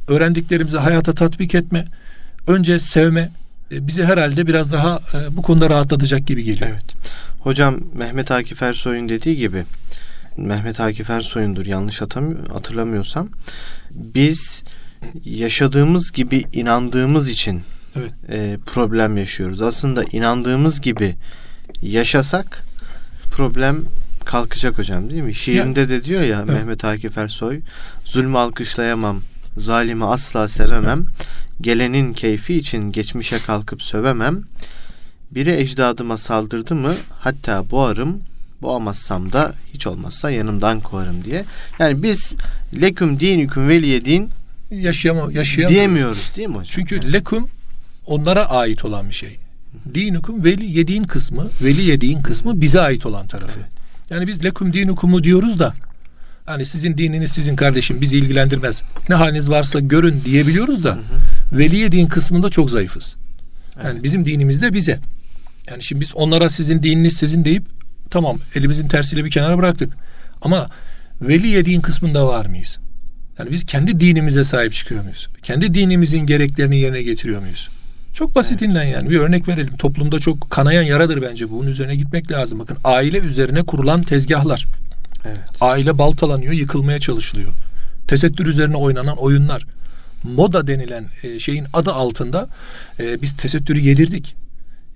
[0.07, 1.85] öğrendiklerimizi hayata tatbik etme,
[2.47, 3.31] önce sevme
[3.71, 6.69] e, bizi herhalde biraz daha e, bu konuda rahatlatacak gibi geliyor.
[6.71, 6.85] Evet.
[7.39, 9.63] Hocam Mehmet Akif Ersoy'un dediği gibi
[10.37, 12.01] Mehmet Akif Ersoy'undur yanlış
[12.51, 13.29] hatırlamıyorsam
[13.91, 14.63] biz
[15.25, 17.61] yaşadığımız gibi inandığımız için
[17.95, 18.11] evet.
[18.29, 19.61] e, problem yaşıyoruz.
[19.61, 21.15] Aslında inandığımız gibi
[21.81, 22.63] yaşasak
[23.31, 23.85] problem
[24.25, 25.35] kalkacak hocam değil mi?
[25.35, 26.55] Şiirinde ya, de diyor ya evet.
[26.55, 27.59] Mehmet Akif Ersoy
[28.05, 29.21] zulmü alkışlayamam,
[29.57, 31.05] zalimi asla sevemem,
[31.61, 34.41] gelenin keyfi için geçmişe kalkıp sövemem,
[35.31, 38.21] biri ecdadıma saldırdı mı hatta boğarım,
[38.61, 41.45] boğamazsam da hiç olmazsa yanımdan kovarım diye.
[41.79, 42.35] Yani biz
[42.81, 44.29] leküm dinüküm veliye din
[44.71, 45.69] yaşayama, yaşayamıyoruz.
[45.69, 46.67] Diyemiyoruz değil mi hocam?
[46.69, 47.13] Çünkü Yani.
[47.13, 47.49] lekum
[48.05, 49.37] onlara ait olan bir şey.
[49.93, 53.59] Dinukum veli yediğin kısmı, veli yediğin kısmı bize ait olan tarafı.
[54.09, 55.73] Yani biz lekum dinukumu diyoruz da
[56.45, 58.83] hani sizin dininiz sizin kardeşim bizi ilgilendirmez.
[59.09, 60.97] Ne haliniz varsa görün diyebiliyoruz da
[61.51, 63.15] veli yediğin kısmında çok zayıfız.
[63.77, 64.03] Yani Evet.
[64.03, 64.99] bizim dinimiz de bize.
[65.69, 67.63] Yani şimdi biz onlara sizin dininiz sizin deyip
[68.09, 69.93] tamam elimizin tersiyle bir kenara bıraktık.
[70.41, 70.69] Ama
[71.21, 72.77] veli yediğin kısmında var mıyız?
[73.39, 75.27] Yani biz kendi dinimize sahip çıkıyor muyuz?
[75.43, 77.69] Kendi dinimizin gereklerini yerine getiriyor muyuz?
[78.13, 79.77] Çok basitinden yani bir örnek verelim.
[79.77, 81.59] Toplumda çok kanayan yaradır bence bu.
[81.59, 82.59] Bunun üzerine gitmek lazım.
[82.59, 84.67] Bakın aile üzerine kurulan tezgahlar.
[85.25, 85.39] Evet.
[85.61, 87.49] Aile baltalanıyor, yıkılmaya çalışılıyor.
[88.07, 89.65] Tesettür üzerine oynanan oyunlar.
[90.23, 92.47] Moda denilen e, şeyin adı altında
[92.99, 94.35] e, biz tesettürü yedirdik.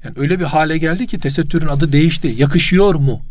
[0.04, 2.34] Yani öyle bir hale geldi ki tesettürün adı değişti.
[2.38, 3.22] Yakışıyor mu?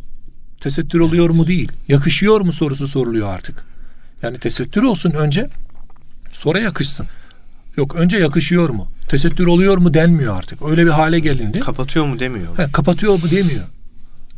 [0.60, 1.72] Tesettür oluyor mu değil.
[1.88, 3.64] Yakışıyor mu sorusu soruluyor artık.
[4.22, 5.48] Yani tesettür olsun önce
[6.32, 7.06] sonra yakışsın.
[7.76, 8.88] Yok önce yakışıyor mu?
[9.08, 10.62] Tesettür oluyor mu denmiyor artık.
[10.62, 11.60] Öyle bir hale gelindi.
[11.60, 12.58] Kapatıyor mu demiyor.
[12.58, 13.64] He, kapatıyor mu demiyor.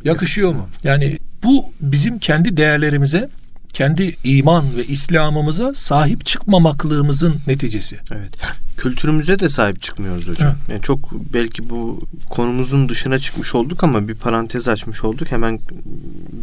[0.03, 0.69] Yakışıyor mu?
[0.83, 3.29] Yani bu bizim kendi değerlerimize,
[3.73, 7.97] kendi iman ve İslam'ımıza sahip çıkmamaklığımızın neticesi.
[8.11, 8.33] Evet.
[8.77, 10.55] Kültürümüze de sahip çıkmıyoruz hocam.
[10.71, 15.31] Yani çok belki bu konumuzun dışına çıkmış olduk ama bir parantez açmış olduk.
[15.31, 15.59] Hemen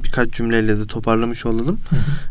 [0.04, 1.78] birkaç cümleyle de toparlamış olalım.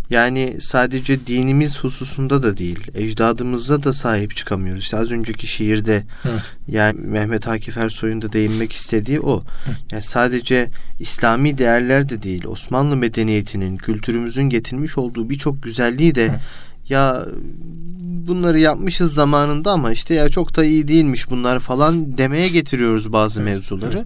[0.10, 4.84] Yani sadece dinimiz hususunda da değil, ecdadımıza da sahip çıkamıyoruz.
[4.84, 6.42] İşte az önceki şiirde Evet.
[6.68, 9.44] yani Mehmet Akif Ersoy'un da değinmek istediği o.
[9.92, 16.40] Yani sadece İslami değerler de değil, Osmanlı medeniyetinin, kültürümüzün getirmiş olduğu birçok güzelliği de Hı.
[16.90, 17.26] ya
[18.28, 23.42] bunları yapmışız zamanında ama işte ya çok da iyi değilmiş bunlar falan demeye getiriyoruz bazı
[23.42, 24.06] Evet, mevzuları.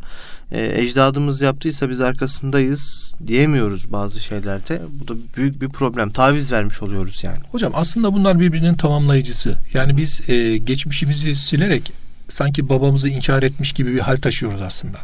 [0.51, 4.81] Ee, ecdadımız yaptıysa biz arkasındayız diyemiyoruz bazı şeylerde.
[4.99, 6.11] Bu da büyük bir problem.
[6.11, 7.39] Taviz vermiş oluyoruz yani.
[7.51, 9.57] Hocam aslında bunlar birbirinin tamamlayıcısı.
[9.73, 11.91] Yani biz e, geçmişimizi silerek
[12.29, 14.97] sanki babamızı inkar etmiş gibi bir hal taşıyoruz aslında.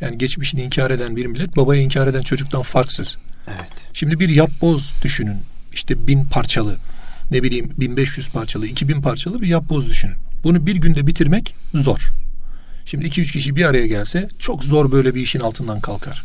[0.00, 3.18] Yani geçmişini inkar eden bir millet babayı inkar eden çocuktan farksız.
[3.48, 3.72] Evet.
[3.92, 5.36] Şimdi bir yapboz düşünün.
[5.72, 6.76] İşte bin parçalı,
[7.30, 10.16] ne bileyim 1500 parçalı, 2000 parçalı bir yapboz düşünün.
[10.44, 12.12] Bunu bir günde bitirmek zor.
[12.84, 16.24] Şimdi 2-3 kişi bir araya gelse çok zor böyle bir işin altından kalkar.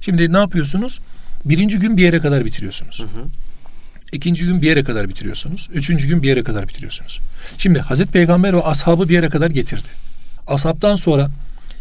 [0.00, 1.00] Şimdi ne yapıyorsunuz?
[1.44, 3.00] Birinci gün bir yere kadar bitiriyorsunuz.
[3.00, 3.24] Hı hı.
[4.12, 5.68] İkinci gün bir yere kadar bitiriyorsunuz.
[5.72, 7.20] Üçüncü gün bir yere kadar bitiriyorsunuz.
[7.58, 9.88] Şimdi Hazreti Peygamber ve ashabı bir yere kadar getirdi.
[10.46, 11.30] Ashabtan sonra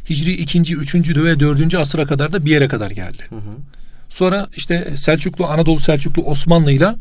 [0.10, 3.23] Hicri ikinci, üçüncü ve dördüncü asıra kadar da bir yere kadar geldi.
[3.29, 3.58] Hı hı.
[4.10, 6.95] Sonra işte Selçuklu, Anadolu Selçuklu Osmanlı'yla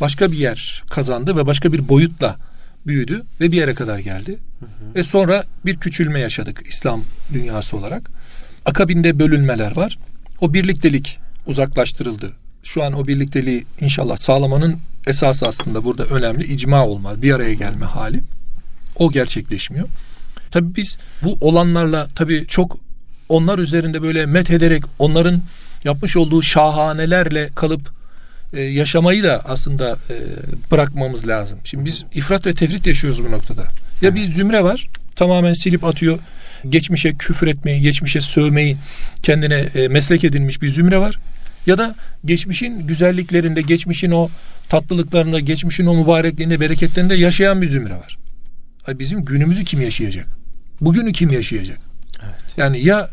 [0.00, 2.36] başka bir yer kazandı ve başka bir boyutla
[2.86, 4.38] büyüdü ve bir yere kadar geldi.
[4.94, 8.10] Ve sonra bir küçülme yaşadık İslam dünyası olarak.
[8.64, 9.98] Akabinde bölünmeler var.
[10.40, 12.32] O birliktelik uzaklaştırıldı.
[12.62, 17.86] Şu an o birlikteliği inşallah sağlamanın esası aslında burada önemli icma olma, bir araya gelme
[17.86, 18.20] hali.
[18.96, 19.88] O gerçekleşmiyor.
[20.50, 22.78] Tabii biz bu olanlarla tabii çok
[23.28, 25.42] onlar üzerinde böyle met ederek onların
[25.84, 27.95] yapmış olduğu şahanelerle kalıp
[28.56, 30.14] e, yaşamayı da aslında e,
[30.70, 31.58] bırakmamız lazım.
[31.64, 33.64] Şimdi biz ifrat ve tefrit yaşıyoruz bu noktada.
[34.02, 36.18] Ya bir zümre var tamamen silip atıyor.
[36.68, 38.76] Geçmişe küfür etmeyi, geçmişe sövmeyi
[39.22, 41.18] kendine e, meslek edinmiş bir zümre var.
[41.66, 44.28] Ya da geçmişin güzelliklerinde, geçmişin o
[44.68, 48.18] tatlılıklarında, geçmişin o mübarekliğinde, bereketlerinde yaşayan bir zümre var.
[48.88, 50.26] Bizim günümüzü kim yaşayacak?
[50.80, 51.78] Bugünü kim yaşayacak?
[52.22, 52.34] Evet.
[52.56, 53.10] Yani ya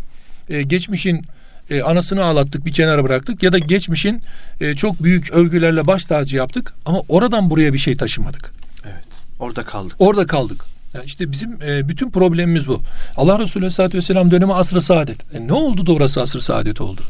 [0.49, 1.25] e, geçmişin
[1.69, 4.21] e, anasını ağlattık bir kenara bıraktık ya da geçmişin
[4.61, 8.51] e, çok büyük övgülerle baş tacı yaptık ama oradan buraya bir şey taşımadık.
[8.85, 9.05] Evet.
[9.39, 9.95] Orada kaldık.
[9.99, 10.65] Orada kaldık.
[10.93, 12.81] Yani işte bizim e, bütün problemimiz bu.
[13.17, 15.35] Allah Resulü Aleyhisselatü Vesselam dönemi asr-ı saadet.
[15.35, 17.01] E, ne oldu da orası asr-ı saadet oldu?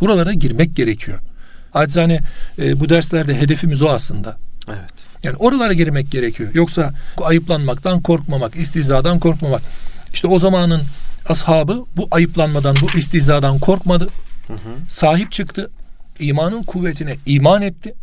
[0.00, 1.18] Buralara girmek gerekiyor.
[1.74, 2.20] Acizane
[2.58, 4.36] e, bu derslerde hedefimiz o aslında.
[4.68, 4.90] Evet.
[5.22, 6.50] Yani oralara girmek gerekiyor.
[6.54, 9.62] Yoksa ayıplanmaktan korkmamak, istizadan korkmamak.
[10.12, 10.82] İşte o zamanın
[11.30, 14.08] ashabı bu ayıplanmadan, bu istizadan korkmadı.
[14.46, 14.58] Hı hı.
[14.88, 15.70] Sahip çıktı.
[16.20, 17.94] İmanın kuvvetine iman etti.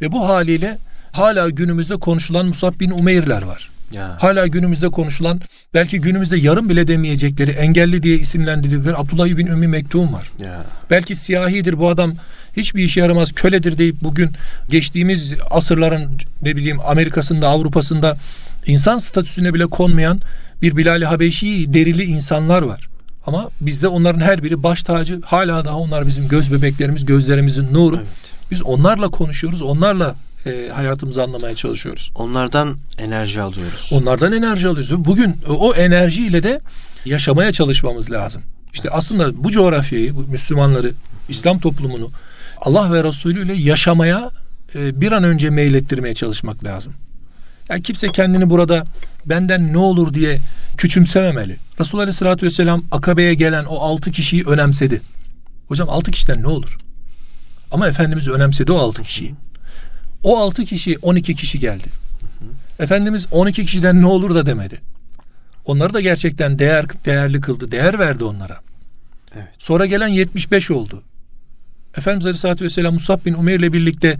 [0.00, 0.78] Ve bu haliyle
[1.12, 3.70] hala günümüzde konuşulan Musab bin Umeyr'ler var.
[3.92, 4.16] Ya.
[4.20, 5.40] Hala günümüzde konuşulan
[5.74, 10.30] belki günümüzde yarım bile demeyecekleri engelli diye isimlendirdikleri Abdullah bin Ümmü Mektum var.
[10.44, 10.64] Ya.
[10.90, 12.14] Belki siyahidir bu adam
[12.56, 14.30] hiçbir işe yaramaz köledir deyip bugün
[14.68, 16.10] geçtiğimiz asırların
[16.42, 18.16] ne bileyim Amerika'sında Avrupa'sında
[18.66, 20.20] insan statüsüne bile konmayan
[20.62, 22.88] bir Bilal-i Habeşi derili insanlar var.
[23.26, 27.96] Ama bizde onların her biri baş tacı hala daha onlar bizim göz bebeklerimiz gözlerimizin nuru.
[27.96, 28.06] Evet.
[28.50, 30.14] Biz onlarla konuşuyoruz onlarla
[30.46, 32.10] e, hayatımızı anlamaya çalışıyoruz.
[32.14, 33.90] Onlardan enerji alıyoruz.
[33.92, 35.04] Onlardan enerji alıyoruz.
[35.04, 36.60] Bugün o enerjiyle de
[37.04, 38.42] yaşamaya çalışmamız lazım.
[38.72, 40.92] İşte aslında bu coğrafyayı, bu Müslümanları,
[41.28, 42.10] İslam toplumunu
[42.60, 44.30] Allah ve Resulü ile yaşamaya
[44.74, 46.92] e, bir an önce meylettirmeye çalışmak lazım.
[47.70, 48.84] Yani kimse kendini burada
[49.26, 50.38] benden ne olur diye
[50.76, 51.56] küçümsememeli.
[51.80, 55.02] Resulullah Aleyhisselatü Vesselam Akabe'ye gelen o altı kişiyi önemsedi.
[55.68, 56.78] Hocam altı kişiden ne olur?
[57.70, 59.34] Ama Efendimiz önemsedi o altı kişiyi.
[60.22, 61.88] O altı kişi 12 kişi geldi.
[62.80, 64.80] Efendimiz 12 kişiden ne olur da demedi.
[65.64, 67.72] Onları da gerçekten değer değerli kıldı.
[67.72, 68.60] Değer verdi onlara.
[69.34, 69.48] Evet.
[69.58, 71.02] Sonra gelen 75 oldu.
[71.96, 74.16] Efendimiz Aleyhisselatü Vesselam Musab bin Umeyr ile birlikte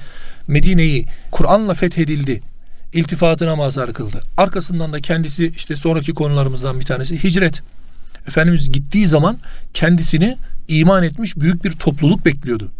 [0.48, 2.42] Medine'yi Kur'an'la fethedildi.
[2.92, 4.22] İltifatına mazhar kıldı.
[4.36, 7.62] Arkasından da kendisi işte sonraki konularımızdan bir tanesi hicret.
[8.28, 9.38] Efendimiz gittiği zaman
[9.74, 10.36] kendisini
[10.68, 12.70] iman etmiş büyük bir topluluk bekliyordu.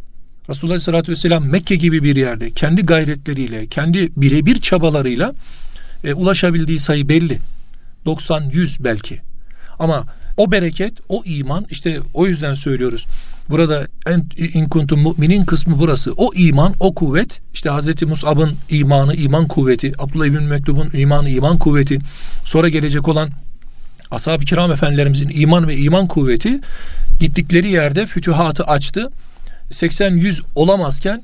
[0.48, 5.34] Resulullah Aleyhisselatü Vesselam Mekke gibi bir yerde kendi gayretleriyle, kendi birebir çabalarıyla
[6.04, 7.38] e, ulaşabildiği sayı belli.
[8.06, 9.20] 90-100 belki.
[9.78, 10.04] Ama
[10.36, 13.06] o bereket, o iman işte o yüzden söylüyoruz.
[13.50, 16.12] Burada en in kuntum müminin kısmı burası.
[16.16, 21.58] O iman, o kuvvet işte Hazreti Mus'ab'ın imanı, iman kuvveti, Abdullah İbn Mektub'un imanı, iman
[21.58, 21.98] kuvveti,
[22.44, 23.30] sonra gelecek olan
[24.10, 26.60] ashab-ı kiram efendilerimizin iman ve iman kuvveti
[27.20, 29.10] gittikleri yerde fütühatı açtı.
[29.70, 31.22] 80-100 olamazken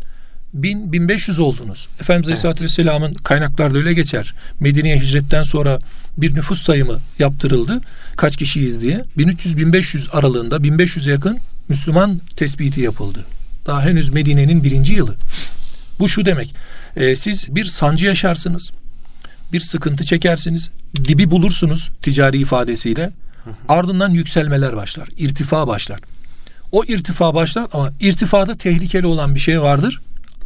[0.60, 1.88] 1000-1500 oldunuz.
[2.00, 2.44] Efendimiz evet.
[2.44, 4.34] Aleyhisselatü Vesselam'ın kaynaklarda öyle geçer.
[4.60, 5.78] Medine'ye hicretten sonra
[6.18, 7.80] bir nüfus sayımı yaptırıldı.
[8.16, 9.04] Kaç kişiyiz diye.
[9.18, 13.24] 1300-1500 aralığında 1500'e yakın Müslüman tespiti yapıldı.
[13.66, 15.14] Daha henüz Medine'nin birinci yılı.
[15.98, 16.54] Bu şu demek.
[16.96, 18.72] E, siz bir sancı yaşarsınız.
[19.52, 20.70] Bir sıkıntı çekersiniz.
[20.96, 23.10] Dibi bulursunuz ticari ifadesiyle.
[23.68, 25.08] Ardından yükselmeler başlar.
[25.16, 26.00] irtifa başlar.
[26.72, 30.00] O irtifa başlar ama irtifada tehlikeli olan bir şey vardır.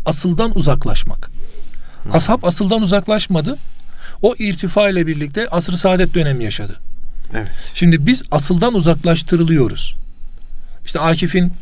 [0.06, 1.30] Asıldan uzaklaşmak.
[2.12, 3.56] Ashab asıldan uzaklaşmadı.
[4.22, 6.76] O irtifa ile birlikte asr-ı saadet dönemi yaşadı.
[7.34, 7.48] Evet.
[7.74, 9.96] Şimdi biz asıldan uzaklaştırılıyoruz.
[10.86, 11.52] İşte Akif'in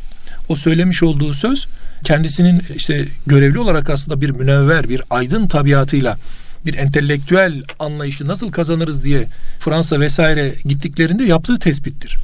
[0.49, 1.67] o söylemiş olduğu söz
[2.03, 6.17] kendisinin işte görevli olarak aslında bir münevver, bir aydın tabiatıyla
[6.65, 9.27] bir entelektüel anlayışı nasıl kazanırız diye
[9.59, 12.17] Fransa vesaire gittiklerinde yaptığı tespittir.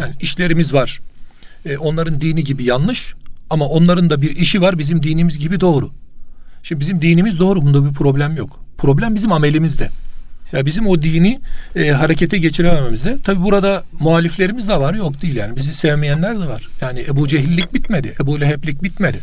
[0.00, 1.00] Yani işlerimiz var.
[1.66, 3.14] E, onların dini gibi yanlış
[3.50, 5.90] ama onların da bir işi var bizim dinimiz gibi doğru.
[6.62, 8.64] Şimdi bizim dinimiz doğru bunda bir problem yok.
[8.78, 9.88] Problem bizim amelimizde.
[10.52, 11.40] Ya bizim o dini
[11.76, 13.18] e, harekete geçiremememizde.
[13.24, 15.56] Tabi burada muhaliflerimiz de var yok değil yani.
[15.56, 16.68] Bizi sevmeyenler de var.
[16.80, 18.14] Yani Ebu Cehillik bitmedi.
[18.20, 19.18] Ebu Leheblik bitmedi.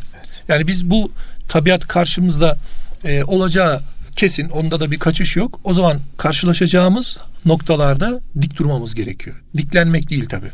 [0.48, 1.12] Yani biz bu
[1.48, 2.58] tabiat karşımızda
[3.04, 3.82] e, olacağı
[4.16, 4.50] kesin.
[4.50, 5.60] Onda da bir kaçış yok.
[5.64, 9.36] O zaman karşılaşacağımız noktalarda dik durmamız gerekiyor.
[9.58, 10.48] Diklenmek değil tabi.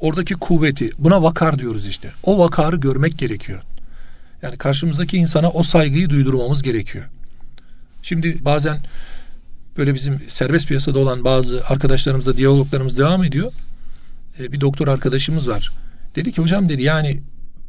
[0.00, 2.10] Oradaki kuvveti buna vakar diyoruz işte.
[2.22, 3.60] O vakarı görmek gerekiyor.
[4.42, 7.04] Yani karşımızdaki insana o saygıyı duydurmamız gerekiyor.
[8.02, 8.78] Şimdi bazen
[9.78, 13.52] böyle bizim serbest piyasada olan bazı arkadaşlarımızla diyaloglarımız devam ediyor.
[14.40, 15.72] Ee, bir doktor arkadaşımız var.
[16.16, 17.20] Dedi ki hocam dedi yani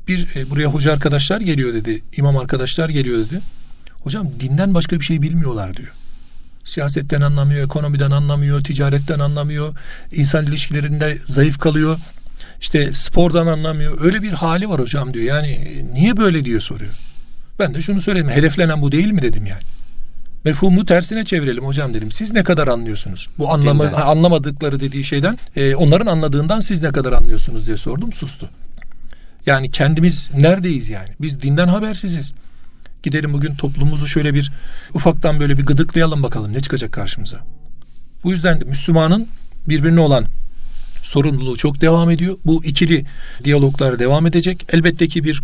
[0.08, 2.02] bir e, buraya hoca arkadaşlar geliyor dedi.
[2.18, 3.42] imam arkadaşlar geliyor dedi.
[4.04, 5.92] Hocam dinden başka bir şey bilmiyorlar diyor.
[6.66, 9.76] Siyasetten anlamıyor, ekonomiden anlamıyor, ticaretten anlamıyor,
[10.12, 11.98] insan ilişkilerinde zayıf kalıyor.
[12.62, 14.02] İşte spordan anlamıyor.
[14.02, 15.26] Öyle bir hali var hocam diyor.
[15.26, 16.92] Yani niye böyle diyor soruyor.
[17.60, 18.30] Ben de şunu söyledim.
[18.30, 19.62] Hedeflenen bu değil mi dedim yani.
[20.46, 22.12] Mefhumu tersine çevirelim hocam dedim.
[22.12, 23.30] Siz ne kadar anlıyorsunuz?
[23.38, 28.50] Bu anlama, anlamadıkları dediği şeyden e, onların anladığından siz ne kadar anlıyorsunuz diye sordum sustu.
[29.46, 31.10] Yani kendimiz neredeyiz yani?
[31.22, 32.34] Biz dinden habersiziz.
[33.04, 34.52] Gidelim bugün toplumumuzu şöyle bir
[34.94, 37.38] ufaktan böyle bir gıdıklayalım bakalım ne çıkacak karşımıza.
[38.24, 39.28] Bu yüzden Müslümanın
[39.70, 40.26] birbirine olan
[41.04, 42.38] sorumluluğu çok devam ediyor.
[42.46, 43.06] Bu ikili
[43.44, 44.66] diyaloglar devam edecek.
[44.74, 45.42] Elbette ki bir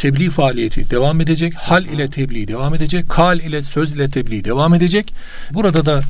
[0.00, 1.54] tebliğ faaliyeti devam edecek.
[1.54, 3.08] Hal ile tebliğ devam edecek.
[3.08, 5.14] Kal ile söz ile tebliğ devam edecek.
[5.50, 6.00] Burada da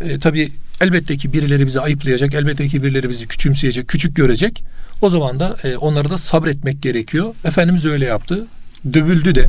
[0.00, 2.34] e, tabii elbette ki birileri bizi ayıplayacak.
[2.34, 4.64] Elbette ki birileri bizi küçümseyecek, küçük görecek.
[5.00, 7.34] O zaman da e, onlara da sabretmek gerekiyor.
[7.44, 8.46] Efendimiz öyle yaptı.
[8.92, 9.48] Dövüldü de.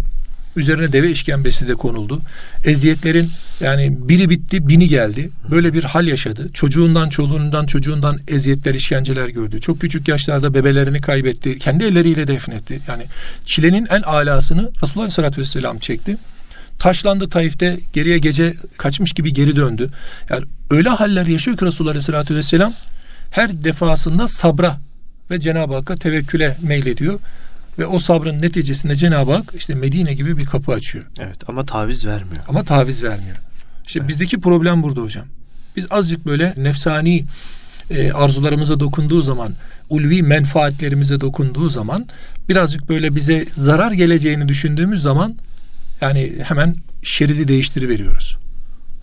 [0.60, 2.22] Üzerine deve işkembesi de konuldu.
[2.66, 5.30] Eziyetlerin yani biri bitti bini geldi.
[5.52, 6.50] Böyle bir hal yaşadı.
[6.54, 9.62] Çocuğundan çoluğundan çocuğundan eziyetler işkenceler gördü.
[9.62, 11.60] Çok küçük yaşlarda bebelerini kaybetti.
[11.60, 12.82] Kendi elleriyle defnetti.
[12.88, 13.04] Yani
[13.46, 16.18] çilenin en alasını Resulullah Aleyhisselatü Vesselam çekti.
[16.80, 19.90] Taşlandı Taif'te geriye gece kaçmış gibi geri döndü.
[20.30, 22.74] Yani öyle haller yaşıyor ki Resulullah Aleyhisselatü Vesselam
[23.32, 24.78] her defasında sabra
[25.32, 27.20] ve Cenab-ı Hakk'a tevekküle meylediyor.
[27.80, 31.06] Ve o sabrın neticesinde Cenab-ı Hak işte Medine gibi bir kapı açıyor.
[31.20, 32.44] Evet ama taviz vermiyor.
[32.48, 33.38] Ama taviz vermiyor.
[33.88, 34.10] İşte evet.
[34.10, 35.26] bizdeki problem burada hocam.
[35.76, 37.26] Biz azıcık böyle nefsani
[37.92, 39.54] e, arzularımıza dokunduğu zaman,
[39.90, 42.06] ulvi menfaatlerimize dokunduğu zaman,
[42.50, 45.36] birazcık böyle bize zarar geleceğini düşündüğümüz zaman
[46.02, 48.38] yani hemen şeridi değiştiriveriyoruz.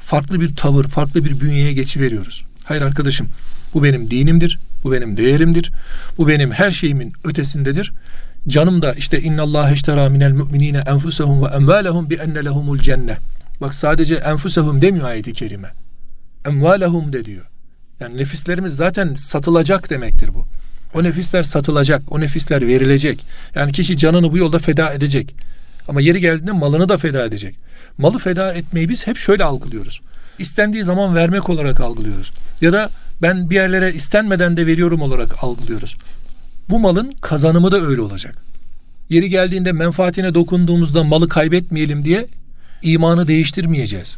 [0.01, 2.45] Farklı bir tavır, farklı bir bünyeye geçiveriyoruz.
[2.65, 3.29] Hayır arkadaşım,
[3.75, 5.73] bu benim dinimdir, bu benim değerimdir,
[6.19, 7.93] bu benim her şeyimin ötesindedir
[8.49, 13.17] canım da işte inna Allah iştera minel mu'minine enfusahum ve emvalehum bi enne lehumul cenne.
[13.61, 15.69] Bak sadece enfusehum demiyor ayeti kerime.
[16.47, 17.45] Emvalehum de diyor.
[18.01, 20.47] Yani nefislerimiz zaten satılacak demektir bu.
[20.95, 23.27] O nefisler satılacak, o nefisler verilecek.
[23.55, 25.35] Yani kişi canını bu yolda feda edecek.
[25.89, 27.55] Ama yeri geldiğinde malını da feda edecek.
[27.99, 30.01] Malı feda etmeyi biz hep şöyle algılıyoruz.
[30.39, 32.31] İstendiği zaman vermek olarak algılıyoruz.
[32.61, 32.91] Ya da
[33.23, 35.95] ben bir yerlere istenmeden de veriyorum olarak algılıyoruz.
[36.71, 38.37] Bu malın kazanımı da öyle olacak.
[39.11, 42.27] Yeri geldiğinde menfaatine dokunduğumuzda malı kaybetmeyelim diye
[42.83, 44.17] imanı değiştirmeyeceğiz.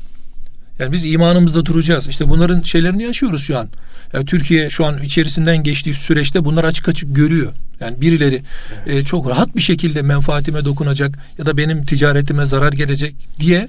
[0.79, 2.09] Yani biz imanımızda duracağız.
[2.09, 3.69] İşte bunların şeylerini yaşıyoruz şu an.
[4.13, 7.53] Yani Türkiye şu an içerisinden geçtiği süreçte bunlar açık açık görüyor.
[7.81, 8.43] Yani birileri
[8.87, 9.03] evet.
[9.03, 13.69] e, çok rahat bir şekilde menfaatime dokunacak ya da benim ticaretime zarar gelecek diye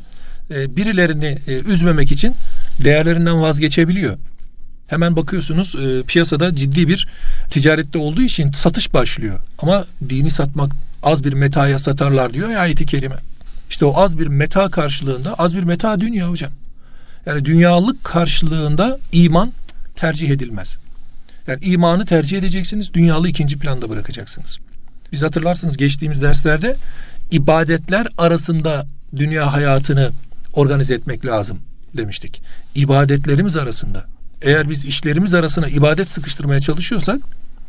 [0.52, 2.36] e, birilerini e, üzmemek için
[2.84, 4.18] değerlerinden vazgeçebiliyor.
[4.90, 7.08] Hemen bakıyorsunuz e, piyasada ciddi bir
[7.50, 9.40] ticarette olduğu için satış başlıyor.
[9.60, 10.72] Ama dini satmak
[11.04, 13.16] az bir metaya satarlar diyor ya ayeti kerime.
[13.70, 16.52] İşte o az bir meta karşılığında az bir meta dünya hocam.
[17.26, 19.52] Yani dünyalık karşılığında iman
[19.96, 20.78] tercih edilmez.
[21.48, 24.58] Yani imanı tercih edeceksiniz, dünyalı ikinci planda bırakacaksınız.
[25.12, 26.76] Biz hatırlarsınız geçtiğimiz derslerde
[27.32, 30.12] ibadetler arasında dünya hayatını
[30.54, 31.60] organize etmek lazım
[31.98, 32.42] demiştik.
[32.76, 34.06] İbadetlerimiz arasında.
[34.42, 37.20] Eğer biz işlerimiz arasına ibadet sıkıştırmaya çalışıyorsak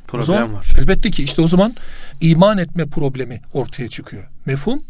[0.06, 0.66] problem zaman, var.
[0.78, 1.74] Elbette ki işte o zaman
[2.20, 4.24] iman etme problemi ortaya çıkıyor.
[4.46, 4.82] Mefhum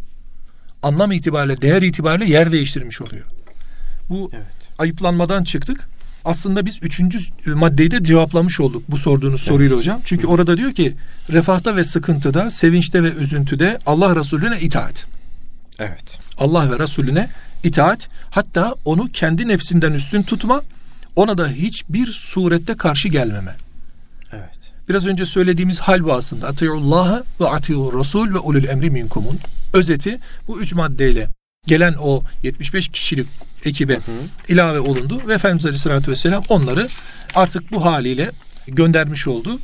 [0.82, 3.24] anlam itibariyle, değer itibariyle yer değiştirmiş oluyor.
[4.08, 4.68] Bu evet.
[4.78, 5.88] ayıplanmadan çıktık.
[6.24, 9.48] Aslında biz üçüncü maddeyi de cevaplamış olduk bu sorduğunuz evet.
[9.48, 10.00] soruyla hocam.
[10.04, 10.28] Çünkü Hı.
[10.28, 10.96] orada diyor ki
[11.30, 15.06] refahta ve sıkıntıda, sevinçte ve üzüntüde Allah Resulüne itaat.
[15.78, 16.18] Evet.
[16.38, 17.28] Allah ve Resulüne
[17.64, 20.62] itaat hatta onu kendi nefsinden üstün tutma
[21.16, 23.54] ona da hiçbir surette karşı gelmeme.
[24.32, 24.72] Evet.
[24.88, 26.48] Biraz önce söylediğimiz hal bu aslında.
[26.48, 29.38] Atiyullaha ve atiyur Resul ve ulul emri minkumun.
[29.72, 30.18] Özeti
[30.48, 31.28] bu üç maddeyle
[31.66, 33.26] gelen o 75 kişilik
[33.64, 34.52] ekibe hı hı.
[34.52, 36.88] ilave olundu ve Efendimiz Aleyhisselatü Vesselam onları
[37.34, 38.30] artık bu haliyle
[38.66, 39.58] göndermiş oldu.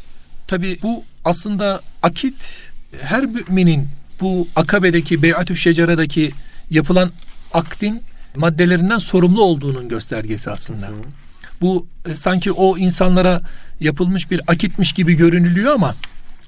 [0.46, 2.62] Tabi bu aslında akit
[3.02, 3.88] her müminin
[4.20, 6.32] bu akabedeki beyatü şecaradaki
[6.70, 7.10] yapılan
[7.52, 8.02] aktin
[8.36, 10.86] maddelerinden sorumlu olduğunun göstergesi aslında.
[10.86, 11.25] Hı hı.
[11.60, 13.42] Bu e, sanki o insanlara
[13.80, 15.94] yapılmış bir akitmiş gibi görünülüyor ama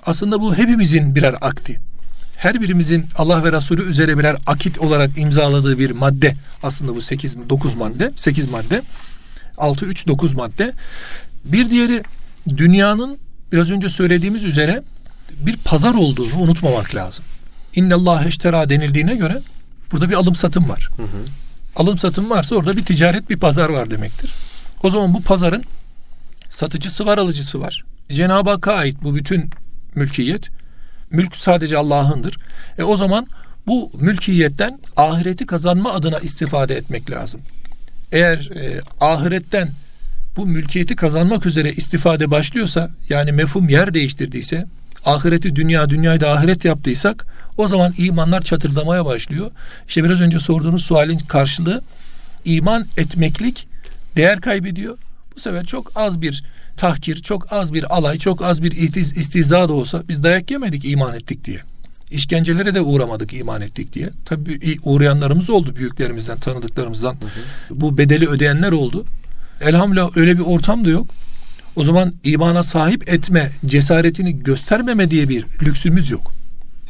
[0.06, 1.80] aslında bu hepimizin birer akti
[2.38, 6.34] her birimizin Allah ve Resulü üzere birer akit olarak imzaladığı bir madde.
[6.62, 8.82] Aslında bu 8 9 madde, 8 madde.
[9.58, 10.72] 6 3 9 madde.
[11.44, 12.02] Bir diğeri
[12.56, 13.18] dünyanın
[13.52, 14.82] biraz önce söylediğimiz üzere
[15.40, 17.24] bir pazar olduğunu unutmamak lazım.
[17.74, 19.40] İnne Allah eştera denildiğine göre
[19.92, 20.90] burada bir alım satım var.
[20.96, 21.24] Hı hı.
[21.76, 24.34] Alım satım varsa orada bir ticaret bir pazar var demektir.
[24.82, 25.64] O zaman bu pazarın
[26.50, 27.84] satıcısı var alıcısı var.
[28.10, 29.50] Cenab-ı Hakk'a ait bu bütün
[29.94, 30.50] mülkiyet
[31.10, 32.36] Mülk sadece Allah'ındır.
[32.78, 33.26] E o zaman
[33.66, 37.40] bu mülkiyetten ahireti kazanma adına istifade etmek lazım.
[38.12, 39.68] Eğer e, ahiretten
[40.36, 44.66] bu mülkiyeti kazanmak üzere istifade başlıyorsa yani mefhum yer değiştirdiyse
[45.04, 49.50] ahireti dünya dünyayı da ahiret yaptıysak o zaman imanlar çatırdamaya başlıyor.
[49.88, 51.82] İşte biraz önce sorduğunuz sualin karşılığı
[52.44, 53.68] iman etmeklik
[54.18, 54.98] değer kaybediyor.
[55.36, 56.44] Bu sefer çok az bir
[56.76, 60.84] tahkir, çok az bir alay, çok az bir istiz, istiza da olsa biz dayak yemedik
[60.84, 61.60] iman ettik diye.
[62.10, 64.10] İşkencelere de uğramadık iman ettik diye.
[64.24, 67.12] Tabii uğrayanlarımız oldu büyüklerimizden, tanıdıklarımızdan.
[67.12, 67.80] Hı hı.
[67.80, 69.04] Bu bedeli ödeyenler oldu.
[69.60, 71.06] Elhamdülillah öyle bir ortam da yok.
[71.76, 76.32] O zaman imana sahip etme cesaretini göstermeme diye bir lüksümüz yok.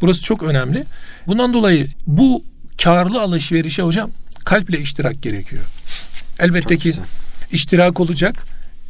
[0.00, 0.84] Burası çok önemli.
[1.26, 2.44] Bundan dolayı bu
[2.82, 4.10] karlı alışverişe hocam
[4.44, 5.64] kalple iştirak gerekiyor.
[6.38, 7.04] Elbette çok ki güzel.
[7.52, 8.36] iştirak olacak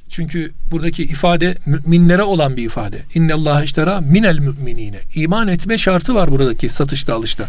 [0.08, 3.02] çünkü buradaki ifade müminlere olan bir ifade.
[3.14, 5.00] İnne Allah iştera minel müminine.
[5.14, 7.48] İman etme şartı var buradaki satışta alışta.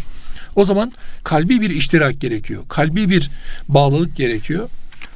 [0.56, 0.92] O zaman
[1.24, 2.62] kalbi bir iştirak gerekiyor.
[2.68, 3.30] Kalbi bir
[3.68, 4.68] bağlılık gerekiyor.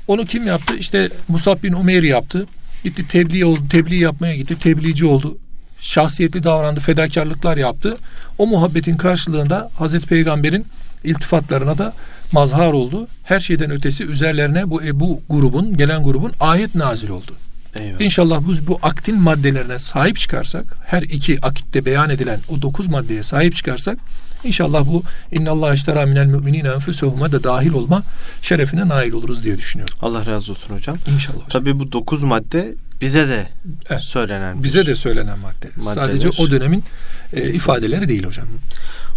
[0.08, 0.76] Onu kim yaptı?
[0.76, 2.46] İşte Musab bin Umeyr yaptı.
[2.84, 3.60] Gitti tebliğ oldu.
[3.70, 4.58] Tebliğ yapmaya gitti.
[4.58, 5.38] Tebliğci oldu.
[5.80, 6.80] Şahsiyetli davrandı.
[6.80, 7.96] Fedakarlıklar yaptı.
[8.38, 10.66] O muhabbetin karşılığında Hazreti Peygamber'in
[11.04, 11.92] iltifatlarına da
[12.34, 13.08] mazhar oldu.
[13.24, 17.32] Her şeyden ötesi üzerlerine bu e, bu grubun, gelen grubun ayet nazil oldu.
[17.74, 18.00] Eyvallah.
[18.00, 23.22] İnşallah biz bu aktin maddelerine sahip çıkarsak, her iki akitte beyan edilen o dokuz maddeye
[23.22, 23.98] sahip çıkarsak,
[24.44, 28.02] inşallah bu innallah iştera minel müminine enfüsehum'a da dahil olma
[28.42, 29.94] şerefine nail oluruz diye düşünüyorum.
[30.02, 30.96] Allah razı olsun hocam.
[31.14, 31.36] İnşallah.
[31.36, 31.48] Hocam.
[31.48, 33.48] Tabii bu dokuz madde bize de
[33.90, 34.02] evet.
[34.02, 34.62] söylenen.
[34.62, 35.70] Bize de söylenen madde.
[35.76, 35.94] Maddeler.
[35.94, 36.84] Sadece o dönemin
[37.32, 38.46] e, ifadeleri değil hocam.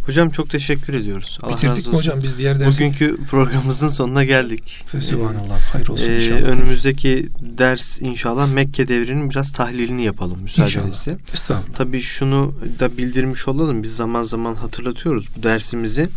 [0.07, 1.37] Hocam çok teşekkür ediyoruz.
[1.41, 1.99] Allah Bitirdik razı olsun.
[1.99, 2.77] hocam biz diğer dersi?
[2.77, 4.85] Bugünkü programımızın sonuna geldik.
[5.01, 5.59] Sübhanallah.
[5.73, 6.41] Hayır olsun ee, inşallah.
[6.41, 10.87] Önümüzdeki ders inşallah Mekke devrinin biraz tahlilini yapalım müsaadenizle.
[10.87, 11.33] İnşallah.
[11.33, 11.75] Estağfurullah.
[11.75, 13.83] Tabii şunu da bildirmiş olalım.
[13.83, 16.09] Biz zaman zaman hatırlatıyoruz bu dersimizi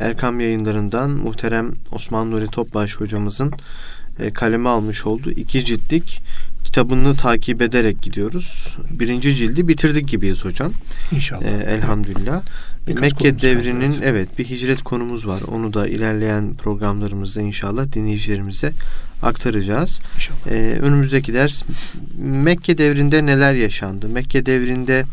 [0.00, 3.52] Erkam yayınlarından muhterem Osman Nuri Topbaş hocamızın
[4.18, 6.20] e, kaleme almış olduğu iki ciltlik
[6.64, 8.76] kitabını takip ederek gidiyoruz.
[8.90, 10.72] Birinci cildi bitirdik gibiyiz hocam.
[11.12, 11.42] İnşallah.
[11.42, 12.42] E, elhamdülillah.
[12.86, 15.42] Birkaç Mekke devrinin kaldı, evet bir hicret konumuz var.
[15.42, 18.72] Onu da ilerleyen programlarımızda inşallah dinleyicilerimize
[19.22, 20.00] aktaracağız.
[20.14, 20.38] İnşallah.
[20.50, 21.62] Ee, önümüzdeki ders
[22.18, 24.08] Mekke devrinde neler yaşandı?
[24.08, 25.04] Mekke devrinde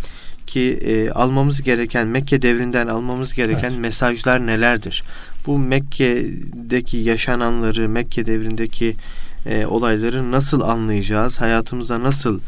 [0.47, 3.80] ki e, almamız gereken Mekke devrinden almamız gereken Evet.
[3.80, 5.03] mesajlar nelerdir?
[5.47, 8.95] Bu Mekke'deki yaşananları, Mekke devrindeki
[9.45, 11.41] e, olayları nasıl anlayacağız?
[11.41, 12.39] Hayatımıza nasıl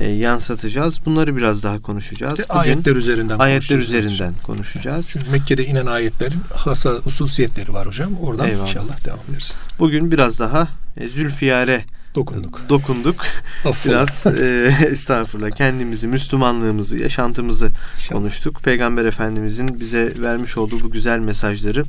[0.00, 1.00] e, yansıtacağız?
[1.06, 2.38] Bunları biraz daha konuşacağız.
[2.38, 4.04] De, ayetler üzerinden ayetler konuşacağız.
[4.04, 5.08] üzerinden konuşacağız.
[5.08, 8.14] Çünkü Mekke'de inen ayetlerin hasa hususiyetleri var hocam.
[8.20, 8.68] Oradan Eyvallah.
[8.68, 9.52] inşallah devam ederiz.
[9.78, 11.84] Bugün biraz daha e, Zülfiyare
[12.14, 12.60] Dokunduk.
[12.68, 13.16] dokunduk.
[13.64, 13.92] Affola.
[13.92, 18.18] Biraz e, estağfurullah kendimizi, Müslümanlığımızı, yaşantımızı İnşallah.
[18.18, 18.60] konuştuk.
[18.62, 21.84] Peygamber Efendimizin bize vermiş olduğu bu güzel mesajları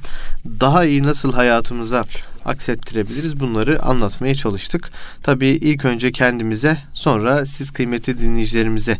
[0.59, 2.03] daha iyi nasıl hayatımıza
[2.45, 4.91] aksettirebiliriz bunları anlatmaya çalıştık.
[5.23, 8.97] Tabii ilk önce kendimize sonra siz kıymetli dinleyicilerimize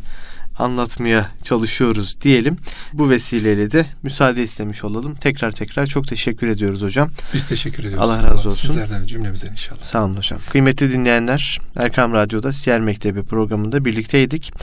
[0.58, 2.58] anlatmaya çalışıyoruz diyelim.
[2.94, 5.16] Bu vesileyle de müsaade istemiş olalım.
[5.16, 7.10] Tekrar tekrar çok teşekkür ediyoruz hocam.
[7.34, 8.12] Biz teşekkür ediyoruz.
[8.12, 8.68] Allah razı olsun.
[8.68, 9.82] Sizlerden de cümlemizden inşallah.
[9.82, 10.40] Sağ olun hocam.
[10.50, 14.54] Kıymetli dinleyenler Erkam Radyo'da Siyer Mektebi programında birlikteydik.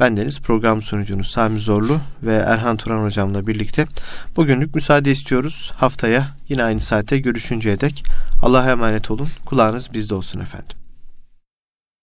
[0.00, 3.86] Bendeniz program sunucunuz Sami Zorlu ve Erhan Turan hocamla birlikte
[4.36, 5.72] bugünlük müsaade istiyoruz.
[5.76, 8.04] Haftaya yine aynı saate görüşünceye dek
[8.42, 9.28] Allah'a emanet olun.
[9.44, 10.81] Kulağınız bizde olsun efendim.